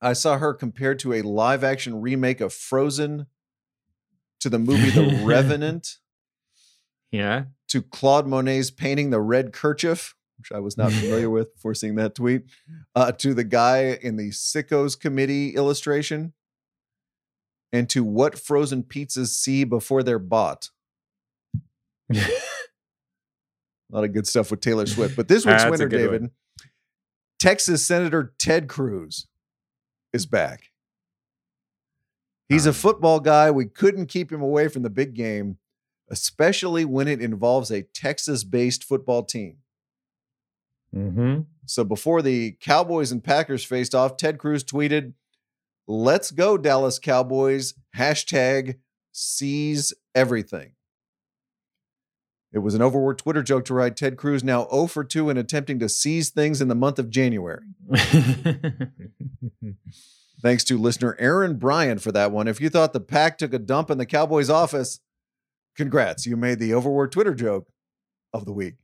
[0.00, 3.26] I saw her compared to a live action remake of Frozen,
[4.40, 5.98] to the movie The Revenant,
[7.10, 7.44] Yeah.
[7.68, 11.96] to Claude Monet's painting The Red Kerchief, which I was not familiar with before seeing
[11.96, 12.44] that tweet,
[12.94, 16.32] uh, to the guy in the Sickos Committee illustration,
[17.72, 20.70] and to what frozen pizzas see before they're bought.
[22.14, 22.20] A
[23.90, 25.16] lot of good stuff with Taylor Swift.
[25.16, 26.12] But this week's winner, good one.
[26.20, 26.30] David,
[27.38, 29.26] Texas Senator Ted Cruz
[30.12, 30.64] is back.
[32.48, 33.50] He's a football guy.
[33.50, 35.58] We couldn't keep him away from the big game,
[36.10, 39.58] especially when it involves a Texas based football team.
[40.94, 41.40] Mm-hmm.
[41.66, 45.12] So before the Cowboys and Packers faced off, Ted Cruz tweeted,
[45.86, 47.74] Let's go, Dallas Cowboys.
[47.96, 48.76] Hashtag
[49.12, 50.72] seize everything.
[52.52, 55.36] It was an overworked Twitter joke to write Ted Cruz now 0 for 2 in
[55.36, 57.64] attempting to seize things in the month of January.
[60.40, 62.46] Thanks to listener Aaron Bryan for that one.
[62.46, 65.00] If you thought the pack took a dump in the Cowboys office,
[65.76, 66.26] congrats.
[66.26, 67.68] You made the overworked Twitter joke
[68.32, 68.74] of the week.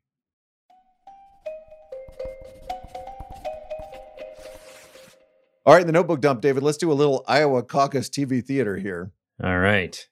[5.67, 8.77] All right, in the notebook dump, David, let's do a little Iowa caucus TV theater
[8.77, 9.13] here.
[9.43, 10.07] All right.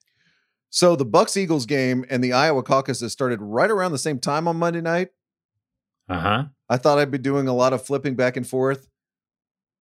[0.70, 4.18] So the Bucks Eagles game and the Iowa caucus caucuses started right around the same
[4.18, 5.08] time on Monday night.
[6.08, 6.44] Uh huh.
[6.70, 8.88] I thought I'd be doing a lot of flipping back and forth.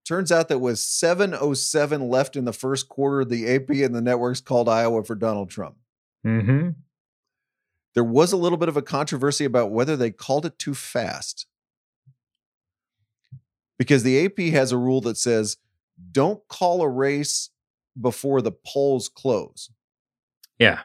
[0.07, 3.23] Turns out that was 707 left in the first quarter.
[3.23, 5.75] The AP and the networks called Iowa for Donald Trump.
[6.25, 6.69] Mm-hmm.
[7.93, 11.45] There was a little bit of a controversy about whether they called it too fast.
[13.77, 15.57] Because the AP has a rule that says
[16.11, 17.49] don't call a race
[17.99, 19.69] before the polls close.
[20.57, 20.81] Yeah.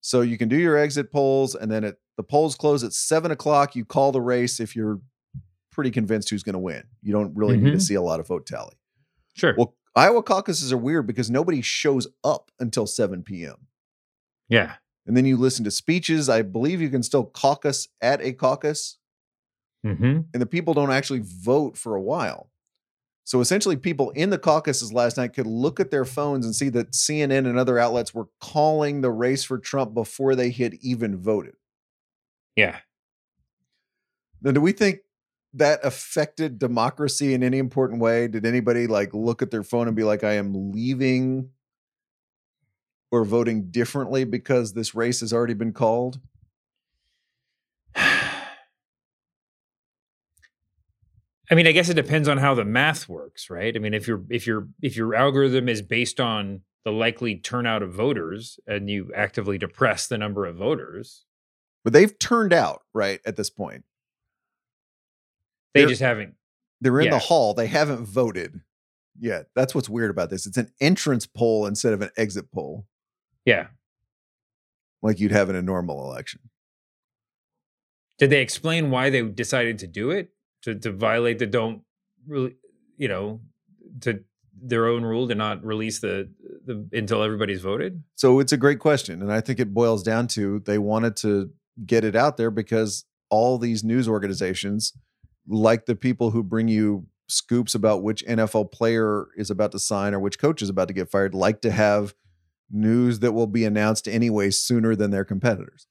[0.00, 3.30] So you can do your exit polls, and then at the polls close at seven
[3.30, 3.76] o'clock.
[3.76, 5.00] You call the race if you're
[5.78, 6.82] pretty convinced who's going to win.
[7.02, 7.82] You don't really need to Mhm.
[7.82, 8.74] see a lot of vote tally.
[9.34, 9.54] Sure.
[9.56, 13.68] Well, Iowa caucuses are weird because nobody shows up until 7 p.m.
[14.48, 14.78] yeah.
[15.06, 16.28] And then you listen to speeches.
[16.28, 18.98] I believe you can still caucus at a caucus,
[19.86, 20.04] Mm-hmm.
[20.34, 22.50] and the people don't actually vote for a while.
[23.22, 26.70] So essentially, people in the caucuses last night could look at their phones and see
[26.70, 31.16] that CNN and other outlets were calling the race for Trump before they had even
[31.16, 31.54] voted.
[32.56, 32.80] Yeah.
[34.42, 35.00] Now, do we think
[35.54, 38.28] that affected democracy in any important way?
[38.28, 41.50] Did anybody like look at their phone and be like, I am leaving
[43.10, 46.20] or voting differently because this race has already been called?
[51.50, 53.74] I mean, I guess it depends on how the math works, right?
[53.74, 57.82] I mean, if your if your if your algorithm is based on the likely turnout
[57.82, 61.24] of voters and you actively depress the number of voters,
[61.84, 63.84] But they've turned out, right, at this point.
[65.74, 66.34] They They're- just haven't.
[66.80, 67.12] They're in Yeah.
[67.12, 67.54] the hall.
[67.54, 68.60] They haven't voted
[69.18, 69.46] yet.
[69.56, 70.46] That's what's weird about this.
[70.46, 72.86] It's an entrance poll instead of an exit poll,
[73.44, 73.68] Yeah.
[75.02, 76.50] like you'd have in a normal election.
[78.18, 80.30] Did they explain why they decided to do it?
[80.62, 81.82] To to violate the don't
[82.26, 82.56] really,
[82.96, 83.40] you know,
[84.00, 84.24] to
[84.60, 86.28] their own rule to not release the
[86.64, 88.02] the until everybody's voted?
[88.16, 89.22] So it's a great question.
[89.22, 91.52] And I think it boils down to they wanted to
[91.86, 94.92] get it out there because all these news organizations,
[95.48, 100.14] like the people who bring you scoops about which NFL player is about to sign
[100.14, 102.14] or which coach is about to get fired like to have
[102.70, 105.86] news that will be announced anyway sooner than their competitors.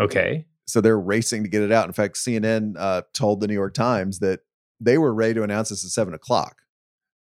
[0.00, 0.46] Okay.
[0.66, 1.86] So they're racing to get it out.
[1.86, 4.40] In fact, CNN uh, told the New York Times that
[4.80, 6.62] they were ready to announce this at seven o'clock,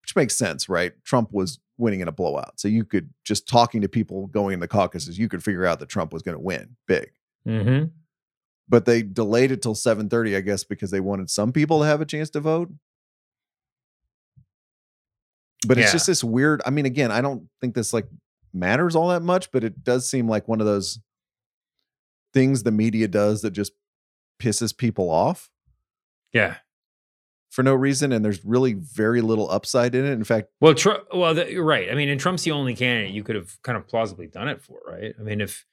[0.02, 0.92] which makes sense, right?
[1.04, 2.60] Trump was winning in a blowout.
[2.60, 5.80] So you could just talking to people going in the caucuses, you could figure out
[5.80, 7.10] that Trump was going to win big.
[7.46, 7.86] Mm-hmm.
[8.70, 12.00] But they delayed it till 7:30, I guess, because they wanted some people to have
[12.00, 12.70] a chance to vote.
[15.66, 16.62] But it's just this weird.
[16.64, 18.06] I mean, again, I don't think this like
[18.54, 20.98] matters all that much, but it does seem like one of those
[22.32, 23.72] things the media does that just
[24.40, 25.50] pisses people off
[26.32, 26.56] Yeah.
[27.50, 30.12] for no reason, and there's really very little upside in it.
[30.12, 31.90] In fact, Well, Tr- well, you're right.
[31.90, 34.62] I mean, and Trump's the only candidate you could have kind of plausibly done it
[34.62, 35.12] for, right?
[35.18, 35.66] I mean, if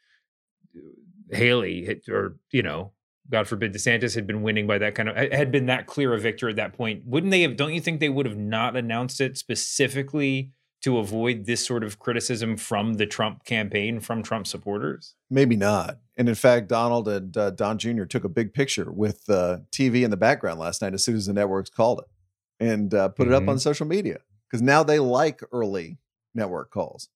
[1.32, 2.91] Haley had, or you know,
[3.30, 6.19] God forbid, DeSantis had been winning by that kind of had been that clear a
[6.19, 7.57] victor at that point, wouldn't they have?
[7.57, 10.51] Don't you think they would have not announced it specifically
[10.84, 15.15] to avoid this sort of criticism from the Trump campaign, from Trump supporters?
[15.30, 15.97] maybe not.
[16.15, 18.05] And in fact, Donald and uh, Don Jr.
[18.05, 21.25] took a big picture with uh, TV in the background last night as soon as
[21.25, 24.19] the networks called it and uh, put it up on social media
[24.49, 25.97] because now they like early
[26.34, 27.09] network calls.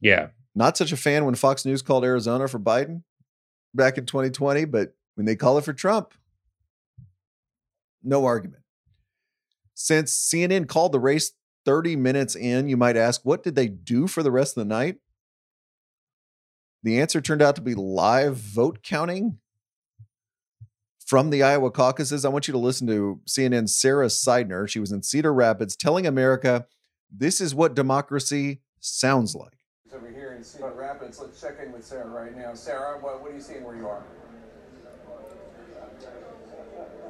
[0.00, 0.28] Yeah.
[0.54, 3.02] Not such a fan when Fox News called Arizona for Biden
[3.74, 6.14] back in 2020, but when they call it for Trump,
[8.02, 8.62] no argument.
[9.74, 11.32] Since CNN called the race
[11.64, 14.74] 30 minutes in, you might ask, what did they do for the rest of the
[14.74, 14.96] night?
[16.82, 19.38] The answer turned out to be live vote counting
[21.04, 22.24] from the Iowa caucuses.
[22.24, 24.68] I want you to listen to CNN's Sara Sidner.
[24.68, 26.66] She was in Cedar Rapids telling America
[27.10, 29.58] this is what democracy sounds like.
[29.94, 31.20] over here in Cedar Rapids.
[31.20, 32.54] Let's check in with Sarah right now.
[32.54, 34.02] Sarah, what, what are you seeing where you are?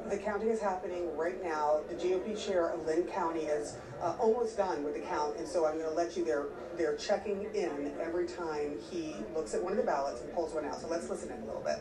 [0.09, 1.81] The counting is happening right now.
[1.89, 5.65] The GOP chair of Linn County is uh, almost done with the count, and so
[5.65, 6.23] I'm going to let you.
[6.23, 6.45] They're
[6.77, 10.65] they're checking in every time he looks at one of the ballots and pulls one
[10.65, 10.79] out.
[10.79, 11.79] So let's listen in a little bit.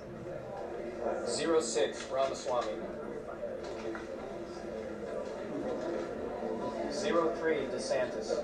[1.29, 2.73] Zero six Ramaswamy.
[6.91, 8.43] Zero three DeSantis.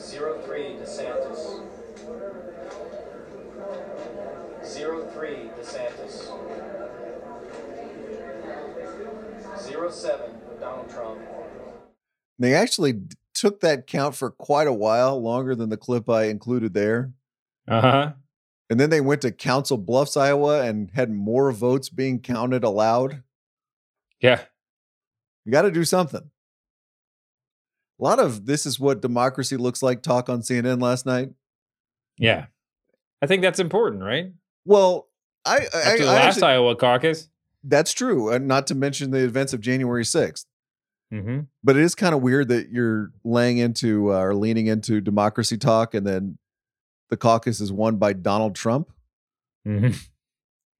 [0.00, 1.62] Zero three DeSantis.
[4.64, 6.26] Zero three DeSantis.
[9.60, 11.20] Zero seven Donald Trump.
[12.38, 13.02] They actually
[13.34, 17.12] took that count for quite a while, longer than the clip I included there.
[17.68, 18.12] Uh huh.
[18.70, 23.22] And then they went to Council Bluffs, Iowa, and had more votes being counted aloud.
[24.20, 24.42] Yeah.
[25.44, 26.30] You got to do something.
[28.00, 31.30] A lot of this is what democracy looks like talk on CNN last night.
[32.16, 32.46] Yeah.
[33.20, 34.32] I think that's important, right?
[34.64, 35.08] Well,
[35.44, 37.28] I, I, After the I last actually- Iowa caucus.
[37.62, 38.30] that's true.
[38.32, 40.46] And not to mention the events of January 6th.
[41.12, 41.40] Mm-hmm.
[41.64, 45.58] But it is kind of weird that you're laying into uh, or leaning into democracy
[45.58, 46.38] talk and then
[47.10, 48.92] the caucus is won by Donald Trump.
[49.66, 49.90] Mm-hmm.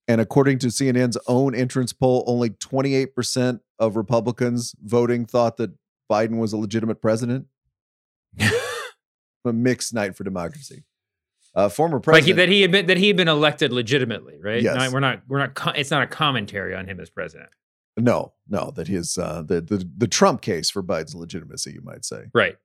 [0.09, 5.71] And according to CNN's own entrance poll, only 28% of Republicans voting thought that
[6.11, 7.47] Biden was a legitimate president.
[9.45, 10.85] a mixed night for democracy.
[11.55, 12.27] Uh, former Like president.
[12.27, 14.63] he, that he had been that he had been elected legitimately, right?
[14.63, 14.77] Yes.
[14.77, 15.55] Not- we're not we're not.
[15.55, 17.49] co- It's not a commentary on him as president,
[17.97, 22.05] no, no, that his uh, the, the the Trump case for Biden's legitimacy, you might
[22.05, 22.25] say.
[22.35, 22.57] right?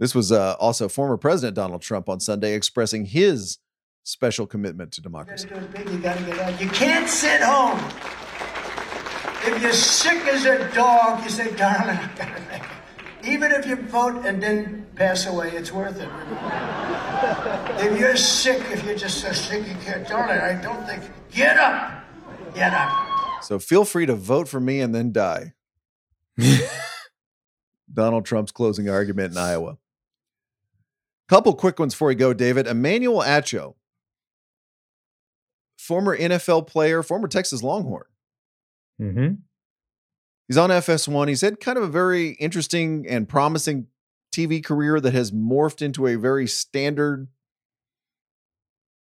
[0.00, 3.58] This was uh, also former President Donald Trump on Sunday expressing his
[4.04, 5.48] special commitment to democracy.
[5.48, 6.60] You gotta get out.
[6.60, 7.78] You can't sit home.
[9.44, 12.47] If you're sick as a dog, you say, darling, I gotta make it.
[13.28, 16.08] Even if you vote and then pass away, it's worth it.
[17.84, 21.02] if you're sick, if you're just so sick you can't, darling, I don't think.
[21.30, 22.04] Get up.
[22.54, 23.42] Get up.
[23.42, 25.52] So feel free to vote for me and then die.
[27.92, 29.78] Donald Trump's closing argument in Iowa.
[31.28, 32.66] Couple quick ones before we go, David.
[32.66, 33.74] Emmanuel Acho,
[35.76, 38.06] former NFL player, former Texas Longhorn.
[39.00, 39.34] Mm-hmm.
[40.48, 41.28] He's on FS1.
[41.28, 43.86] He's had kind of a very interesting and promising
[44.34, 47.28] TV career that has morphed into a very standard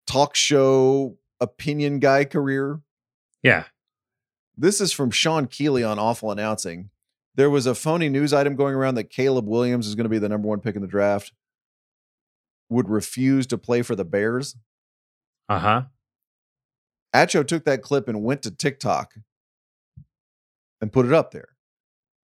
[0.06, 2.80] talk show opinion guy career.
[3.42, 3.64] Yeah.
[4.56, 6.90] This is from Sean Keeley on Awful Announcing.
[7.36, 10.18] There was a phony news item going around that Caleb Williams is going to be
[10.18, 11.32] the number one pick in the draft,
[12.70, 14.56] would refuse to play for the Bears.
[15.48, 15.82] Uh huh.
[17.14, 19.14] Acho took that clip and went to TikTok
[20.80, 21.48] and put it up there.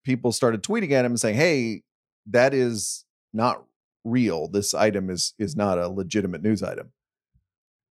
[0.04, 1.84] People started tweeting at him and saying, "Hey,
[2.26, 3.66] that is not
[4.04, 4.48] real.
[4.48, 6.92] This item is is not a legitimate news item."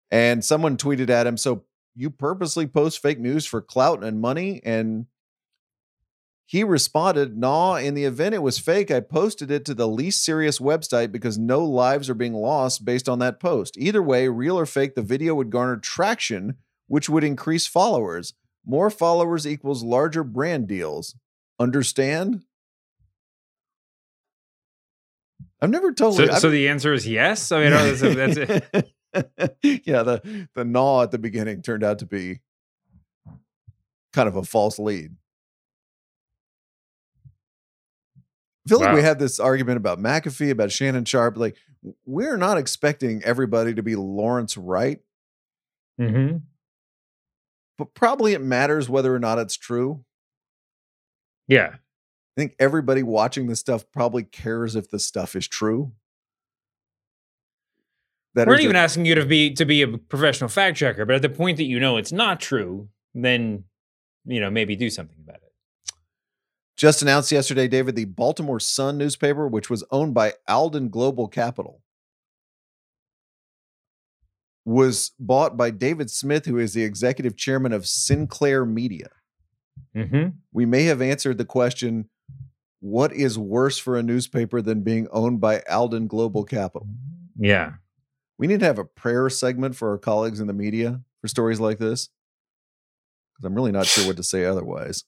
[0.09, 4.61] And someone tweeted at him, "So you purposely post fake news for clout and money
[4.63, 5.07] and
[6.51, 10.21] he responded, Nah, in the event it was fake, I posted it to the least
[10.21, 13.77] serious website because no lives are being lost based on that post.
[13.77, 16.55] Either way, real or fake, the video would garner traction,
[16.87, 18.33] which would increase followers.
[18.65, 21.15] More followers equals larger brand deals.
[21.59, 22.43] Understand?
[25.61, 26.27] I've never totally.
[26.27, 27.51] So, so the answer is yes.
[27.51, 28.73] I mean, oh, that's, that's
[29.63, 29.83] it.
[29.85, 32.39] yeah, the the gnaw at the beginning turned out to be
[34.13, 35.15] kind of a false lead.
[38.65, 41.35] I feel like we had this argument about McAfee, about Shannon Sharpe.
[41.35, 41.57] Like,
[42.05, 44.99] we're not expecting everybody to be Lawrence Wright,
[45.99, 46.37] Mm-hmm.
[47.77, 50.03] But probably it matters whether or not it's true.
[51.47, 51.71] Yeah.
[51.75, 55.91] I think everybody watching this stuff probably cares if the stuff is true.
[58.33, 61.05] That We're not a- even asking you to be to be a professional fact checker,
[61.05, 63.65] but at the point that you know it's not true, then
[64.25, 65.51] you know maybe do something about it.
[66.77, 71.81] just announced yesterday, David, the Baltimore Sun newspaper, which was owned by Alden Global Capital,
[74.65, 79.09] was bought by David Smith, who is the executive chairman of Sinclair Media.
[79.95, 80.29] Mm-hmm.
[80.53, 82.09] We may have answered the question
[82.79, 86.87] what is worse for a newspaper than being owned by Alden Global Capital?
[87.37, 87.73] Yeah.
[88.37, 91.59] We need to have a prayer segment for our colleagues in the media for stories
[91.59, 92.09] like this.
[93.33, 95.03] Because I'm really not sure what to say otherwise.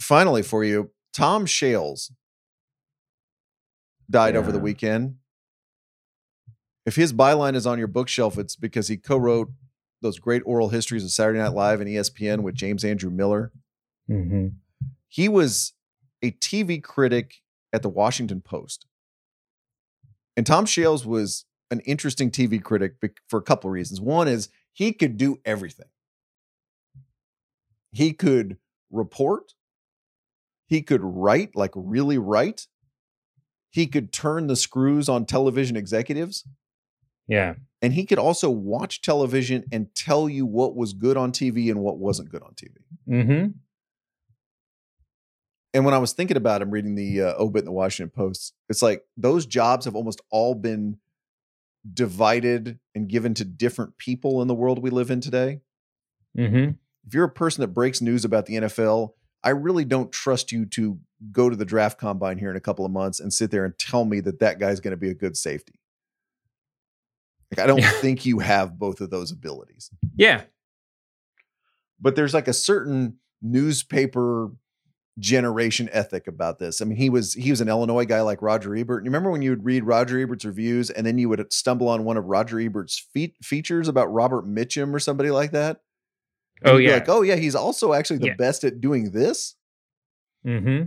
[0.00, 2.10] Finally, for you, Tom Shales
[4.10, 5.16] died over the weekend.
[6.84, 9.50] If his byline is on your bookshelf, it's because he co wrote
[10.00, 13.52] those great oral histories of Saturday Night Live and ESPN with James Andrew Miller.
[14.10, 14.48] Mm-hmm.
[15.08, 15.74] He was
[16.22, 18.86] a TV critic at the Washington Post.
[20.36, 22.94] And Tom Shales was an interesting TV critic
[23.28, 24.00] for a couple of reasons.
[24.00, 25.86] One is he could do everything.
[27.92, 28.56] He could
[28.90, 29.54] report,
[30.66, 32.66] he could write, like really write.
[33.70, 36.46] He could turn the screws on television executives.
[37.28, 37.54] Yeah.
[37.80, 41.80] And he could also watch television and tell you what was good on TV and
[41.80, 42.76] what wasn't good on TV.
[43.08, 43.50] Mm-hmm.
[45.74, 48.54] And when I was thinking about him reading the uh, obit in the Washington Post,
[48.68, 50.98] it's like those jobs have almost all been
[51.92, 55.60] divided and given to different people in the world we live in today.
[56.38, 56.72] Mm-hmm.
[57.06, 60.66] If you're a person that breaks news about the NFL, I really don't trust you
[60.66, 60.98] to
[61.32, 63.76] go to the draft combine here in a couple of months and sit there and
[63.78, 65.74] tell me that that guy's going to be a good safety.
[67.52, 67.90] Like I don't Yeah.
[67.90, 69.90] think you have both of those abilities.
[70.16, 70.42] Yeah.
[72.00, 74.50] but there's like a certain newspaper
[75.20, 76.80] generation ethic about this.
[76.80, 79.04] I mean, he was he was an Illinois guy like Roger Ebert.
[79.04, 82.02] You remember when you would read Roger Ebert's reviews and then you would stumble on
[82.04, 85.80] one of Roger Ebert's fe- features about Robert Mitchum or somebody like that?
[86.64, 86.94] And Oh yeah.
[86.94, 88.34] like, oh yeah, he's also actually the Yeah.
[88.36, 89.54] best at doing this.
[90.46, 90.86] mm-hmm.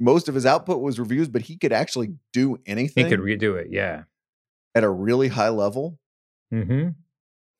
[0.00, 3.04] Most of his output was reviews, but he could actually do anything.
[3.06, 3.68] He could redo it.
[3.70, 4.02] Yeah.
[4.74, 5.98] At a really high level.
[6.52, 6.90] Mm-hmm.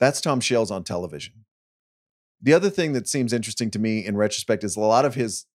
[0.01, 1.45] That's Tom Shales on television.
[2.43, 5.47] The other thing that seems interesting to me in retrospect is a lot of his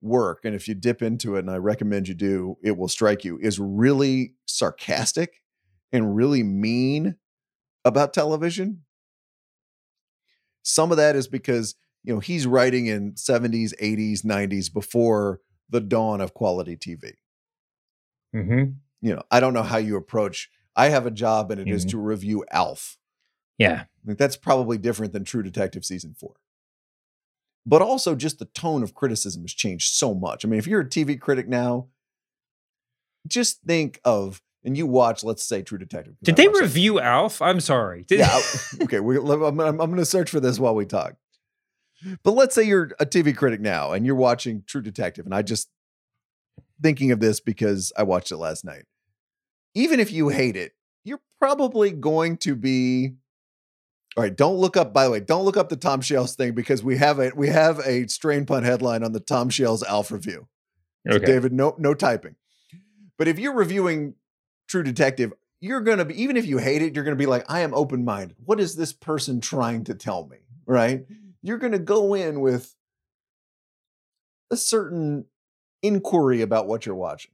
[0.00, 3.24] work, and if you dip into it, and I recommend you do, it will strike
[3.24, 5.42] you, is really sarcastic
[5.92, 7.16] and really mean
[7.84, 8.82] about television.
[10.62, 11.74] Some of that is because,
[12.04, 17.14] you know, he's writing in 70s, 80s, 90s before the dawn of quality TV.
[18.34, 18.72] Mm-hmm.
[19.00, 20.48] You know, I don't know how you approach.
[20.76, 21.90] I have a job and it is Mhm.
[21.90, 22.96] to review Alf.
[23.58, 23.84] Yeah.
[24.04, 26.34] Like that's probably different than True Detective season four.
[27.64, 30.44] But also, just the tone of criticism has changed so much.
[30.44, 31.88] I mean, if you're a TV critic now,
[33.28, 36.14] just think of and you watch, let's say, True Detective.
[36.22, 37.42] Did I they review Alf?
[37.42, 38.04] I'm sorry.
[38.08, 38.40] Did- Yeah.
[38.82, 39.00] Okay.
[39.00, 41.16] We, I'm, I'm, I'm going to search for this while we talk.
[42.24, 45.42] But let's say you're a TV critic now and you're watching True Detective, and I
[45.42, 45.68] just
[46.82, 48.84] thinking of this because I watched it last night.
[49.74, 50.72] Even if you hate it,
[51.04, 53.14] you're probably going to be.
[54.16, 54.92] All right, don't look up.
[54.92, 57.48] By the way, don't look up the Tom Shales thing because we have a we
[57.48, 60.48] have a strained pun headline on the Tom Shales Alf review.
[61.08, 61.26] So Okay.
[61.26, 62.36] David, no no typing.
[63.18, 64.14] But if you're reviewing
[64.68, 67.60] True Detective, you're gonna be even if you hate it, you're gonna be like, I
[67.60, 68.36] am open minded.
[68.44, 70.38] What is this person trying to tell me?
[70.66, 71.06] Right?
[71.42, 72.74] You're gonna go in with
[74.50, 75.24] a certain
[75.82, 77.32] inquiry about what you're watching.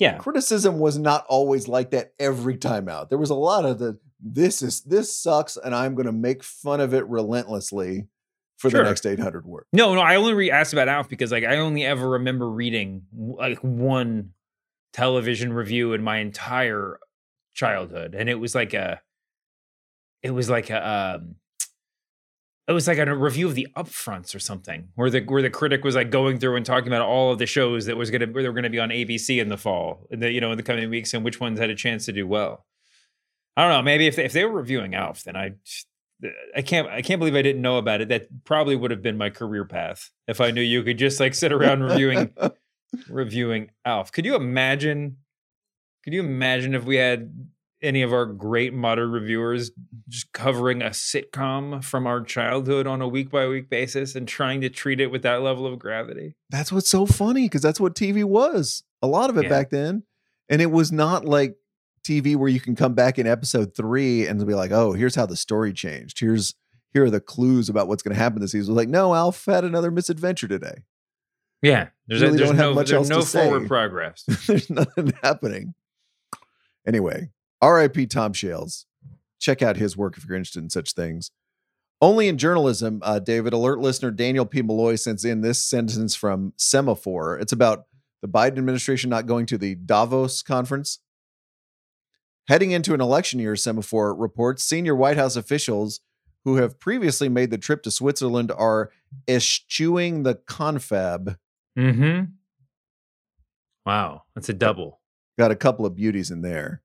[0.00, 0.16] Yeah.
[0.18, 3.08] Criticism was not always like that every time out.
[3.10, 6.80] There was a lot of the this is this sucks, and I'm gonna make fun
[6.80, 8.08] of it relentlessly
[8.58, 8.82] for Sure.
[8.82, 9.66] the next 800 words.
[9.72, 13.02] No, no, I only re- asked about Alf because like I only ever remember reading
[13.16, 14.30] like one
[14.92, 16.98] television review in my entire
[17.54, 19.00] childhood, and it was like a
[20.22, 21.36] it was like a um,
[22.70, 25.82] it was like a review of the upfronts or something where the where the critic
[25.82, 28.46] was like going through and talking about all of the shows that was gonna they
[28.48, 30.88] were gonna be on ABC in the fall, in the, you know, in the coming
[30.88, 32.64] weeks, and which ones had a chance to do well.
[33.56, 33.82] I don't know.
[33.82, 35.54] Maybe if they, if they were reviewing Alf, then I
[36.54, 38.08] I can't I can't believe I didn't know about it.
[38.08, 41.34] That probably would have been my career path if I knew you could just like
[41.34, 42.32] sit around reviewing
[43.08, 44.12] reviewing Alf.
[44.12, 45.16] Could you imagine?
[46.04, 47.48] Could you imagine if we had
[47.82, 49.70] any of our great modern reviewers
[50.08, 54.60] just covering a sitcom from our childhood on a week by week basis and trying
[54.60, 56.34] to treat it with that level of gravity?
[56.50, 58.82] That's what's so funny because that's what TV was.
[59.02, 59.48] A lot of it Yeah.
[59.48, 60.02] back then.
[60.48, 61.56] And it was not like
[62.04, 65.26] TV where you can come back in episode three and be like, oh, here's how
[65.26, 66.20] the story changed.
[66.20, 66.54] Here's
[66.92, 68.74] here are the clues about what's going to happen this season.
[68.74, 70.82] Like, no, Alf had another misadventure today.
[71.62, 73.44] Yeah, there's, Really there's don't have no much there's else no to say.
[73.44, 74.24] forward progress.
[74.46, 75.74] There's nothing happening.
[76.86, 77.30] Anyway,
[77.62, 78.86] RIP Tom Shales.
[79.38, 81.30] Check out his work if you're interested in such things.
[82.02, 84.62] Only in journalism, uh, David, alert listener Daniel P.
[84.62, 87.40] Malloy sends in this sentence from Semafor.
[87.40, 87.84] It's about
[88.22, 91.00] the Biden administration not going to the Davos conference.
[92.48, 96.00] Heading into an election year, Semafor reports senior White House officials
[96.44, 98.90] who have previously made the trip to Switzerland are
[99.28, 101.36] eschewing the confab.
[101.78, 102.24] Mm-hmm.
[103.84, 105.00] Wow, that's a double.
[105.38, 106.82] Got a couple of beauties in there.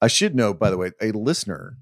[0.00, 1.76] I should note, by the way, a listener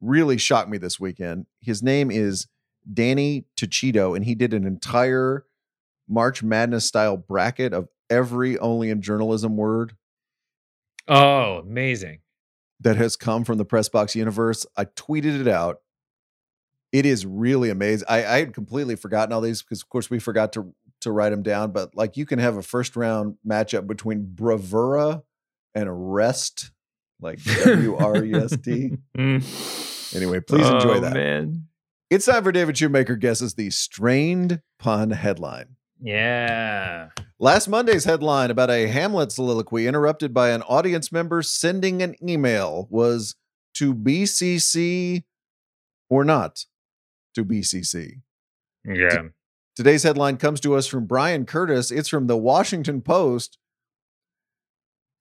[0.00, 1.46] really shocked me this weekend.
[1.60, 2.46] His name is
[2.92, 5.44] Danny Tuchito, and he did an entire
[6.08, 9.96] March Madness style bracket of every only in journalism word
[11.08, 12.20] Oh, amazing.
[12.80, 14.66] that has come from the press box universe.
[14.76, 15.80] I tweeted it out.
[16.92, 18.06] It is really amazing.
[18.08, 21.30] I, I had completely forgotten all these because, of course, we forgot to to write
[21.30, 21.72] them down.
[21.72, 25.22] But like, you can have a first round matchup between bravura
[25.74, 26.70] and rest,
[27.20, 28.96] like W R E S T.
[29.16, 30.14] Mm.
[30.16, 31.14] Anyway, please oh, enjoy Oh, that.
[31.14, 31.66] man.
[32.10, 35.76] It's time for David Shoemaker guesses the strained pun headline.
[36.00, 37.08] Yeah.
[37.40, 42.86] Last Monday's headline about a Hamlet soliloquy interrupted by an audience member sending an email
[42.90, 43.34] was
[43.74, 45.24] to BCC
[46.10, 46.64] or not
[47.34, 48.20] to BCC.
[48.84, 49.22] Yeah.
[49.74, 51.90] Today's headline comes to us from Bryan Curtis.
[51.90, 53.58] It's from the Washington Post.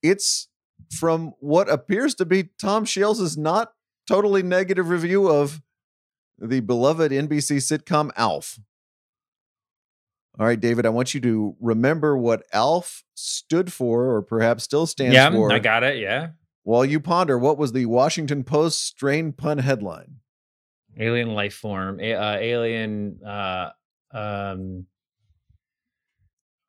[0.04, 0.50] It's
[0.94, 3.74] from what appears to be Tom Shales' not
[4.08, 5.62] totally negative review of
[6.38, 8.60] the beloved NBC sitcom Alf.
[10.40, 14.88] All right, David, I want you to remember what Alf stood for, or perhaps still
[14.88, 15.52] stands yeah, for.
[15.54, 16.00] I got it.
[16.00, 16.30] Yeah.
[16.64, 20.18] While you ponder, what was the Washington Post strain pun headline?
[20.98, 22.00] Alien life form.
[22.00, 23.72] Uh, alien uh,
[24.12, 24.88] um,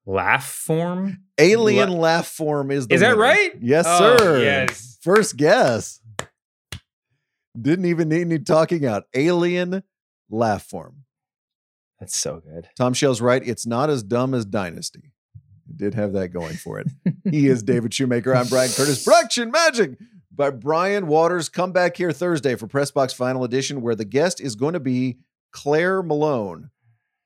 [0.07, 1.19] laugh form.
[1.39, 3.21] Alien La- laugh form is the Is that winner.
[3.23, 3.53] right?
[3.61, 4.43] Yes, Oh, sir.
[4.43, 4.99] yes.
[5.03, 6.01] First guess.
[7.61, 9.05] Didn't even need any talking out.
[9.15, 9.83] Alien
[10.29, 11.05] laugh form.
[12.01, 12.69] That's so good.
[12.77, 13.47] Tom Shales' right.
[13.47, 15.13] It's not as dumb as Dynasty.
[15.69, 16.89] It did have that going for it.
[17.31, 18.35] he is David Shoemaker.
[18.35, 19.05] I'm Bryan Curtis.
[19.05, 19.97] Production Magic
[20.35, 21.49] by Brian Waters.
[21.49, 25.19] Come back here Thursday for Pressbox Final Edition, where the guest is going to be
[25.53, 26.71] Claire Malone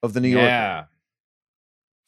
[0.02, 0.84] of the New York Yeah.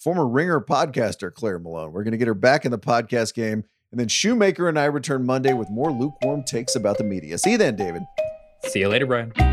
[0.00, 1.92] Former ringer podcaster Claire Malone.
[1.92, 3.64] We're going to get her back in the podcast game.
[3.90, 7.36] And then Shoemaker and I return Monday with more lukewarm takes about the media.
[7.36, 8.02] See you then, David.
[8.64, 9.49] See you later, Bryan.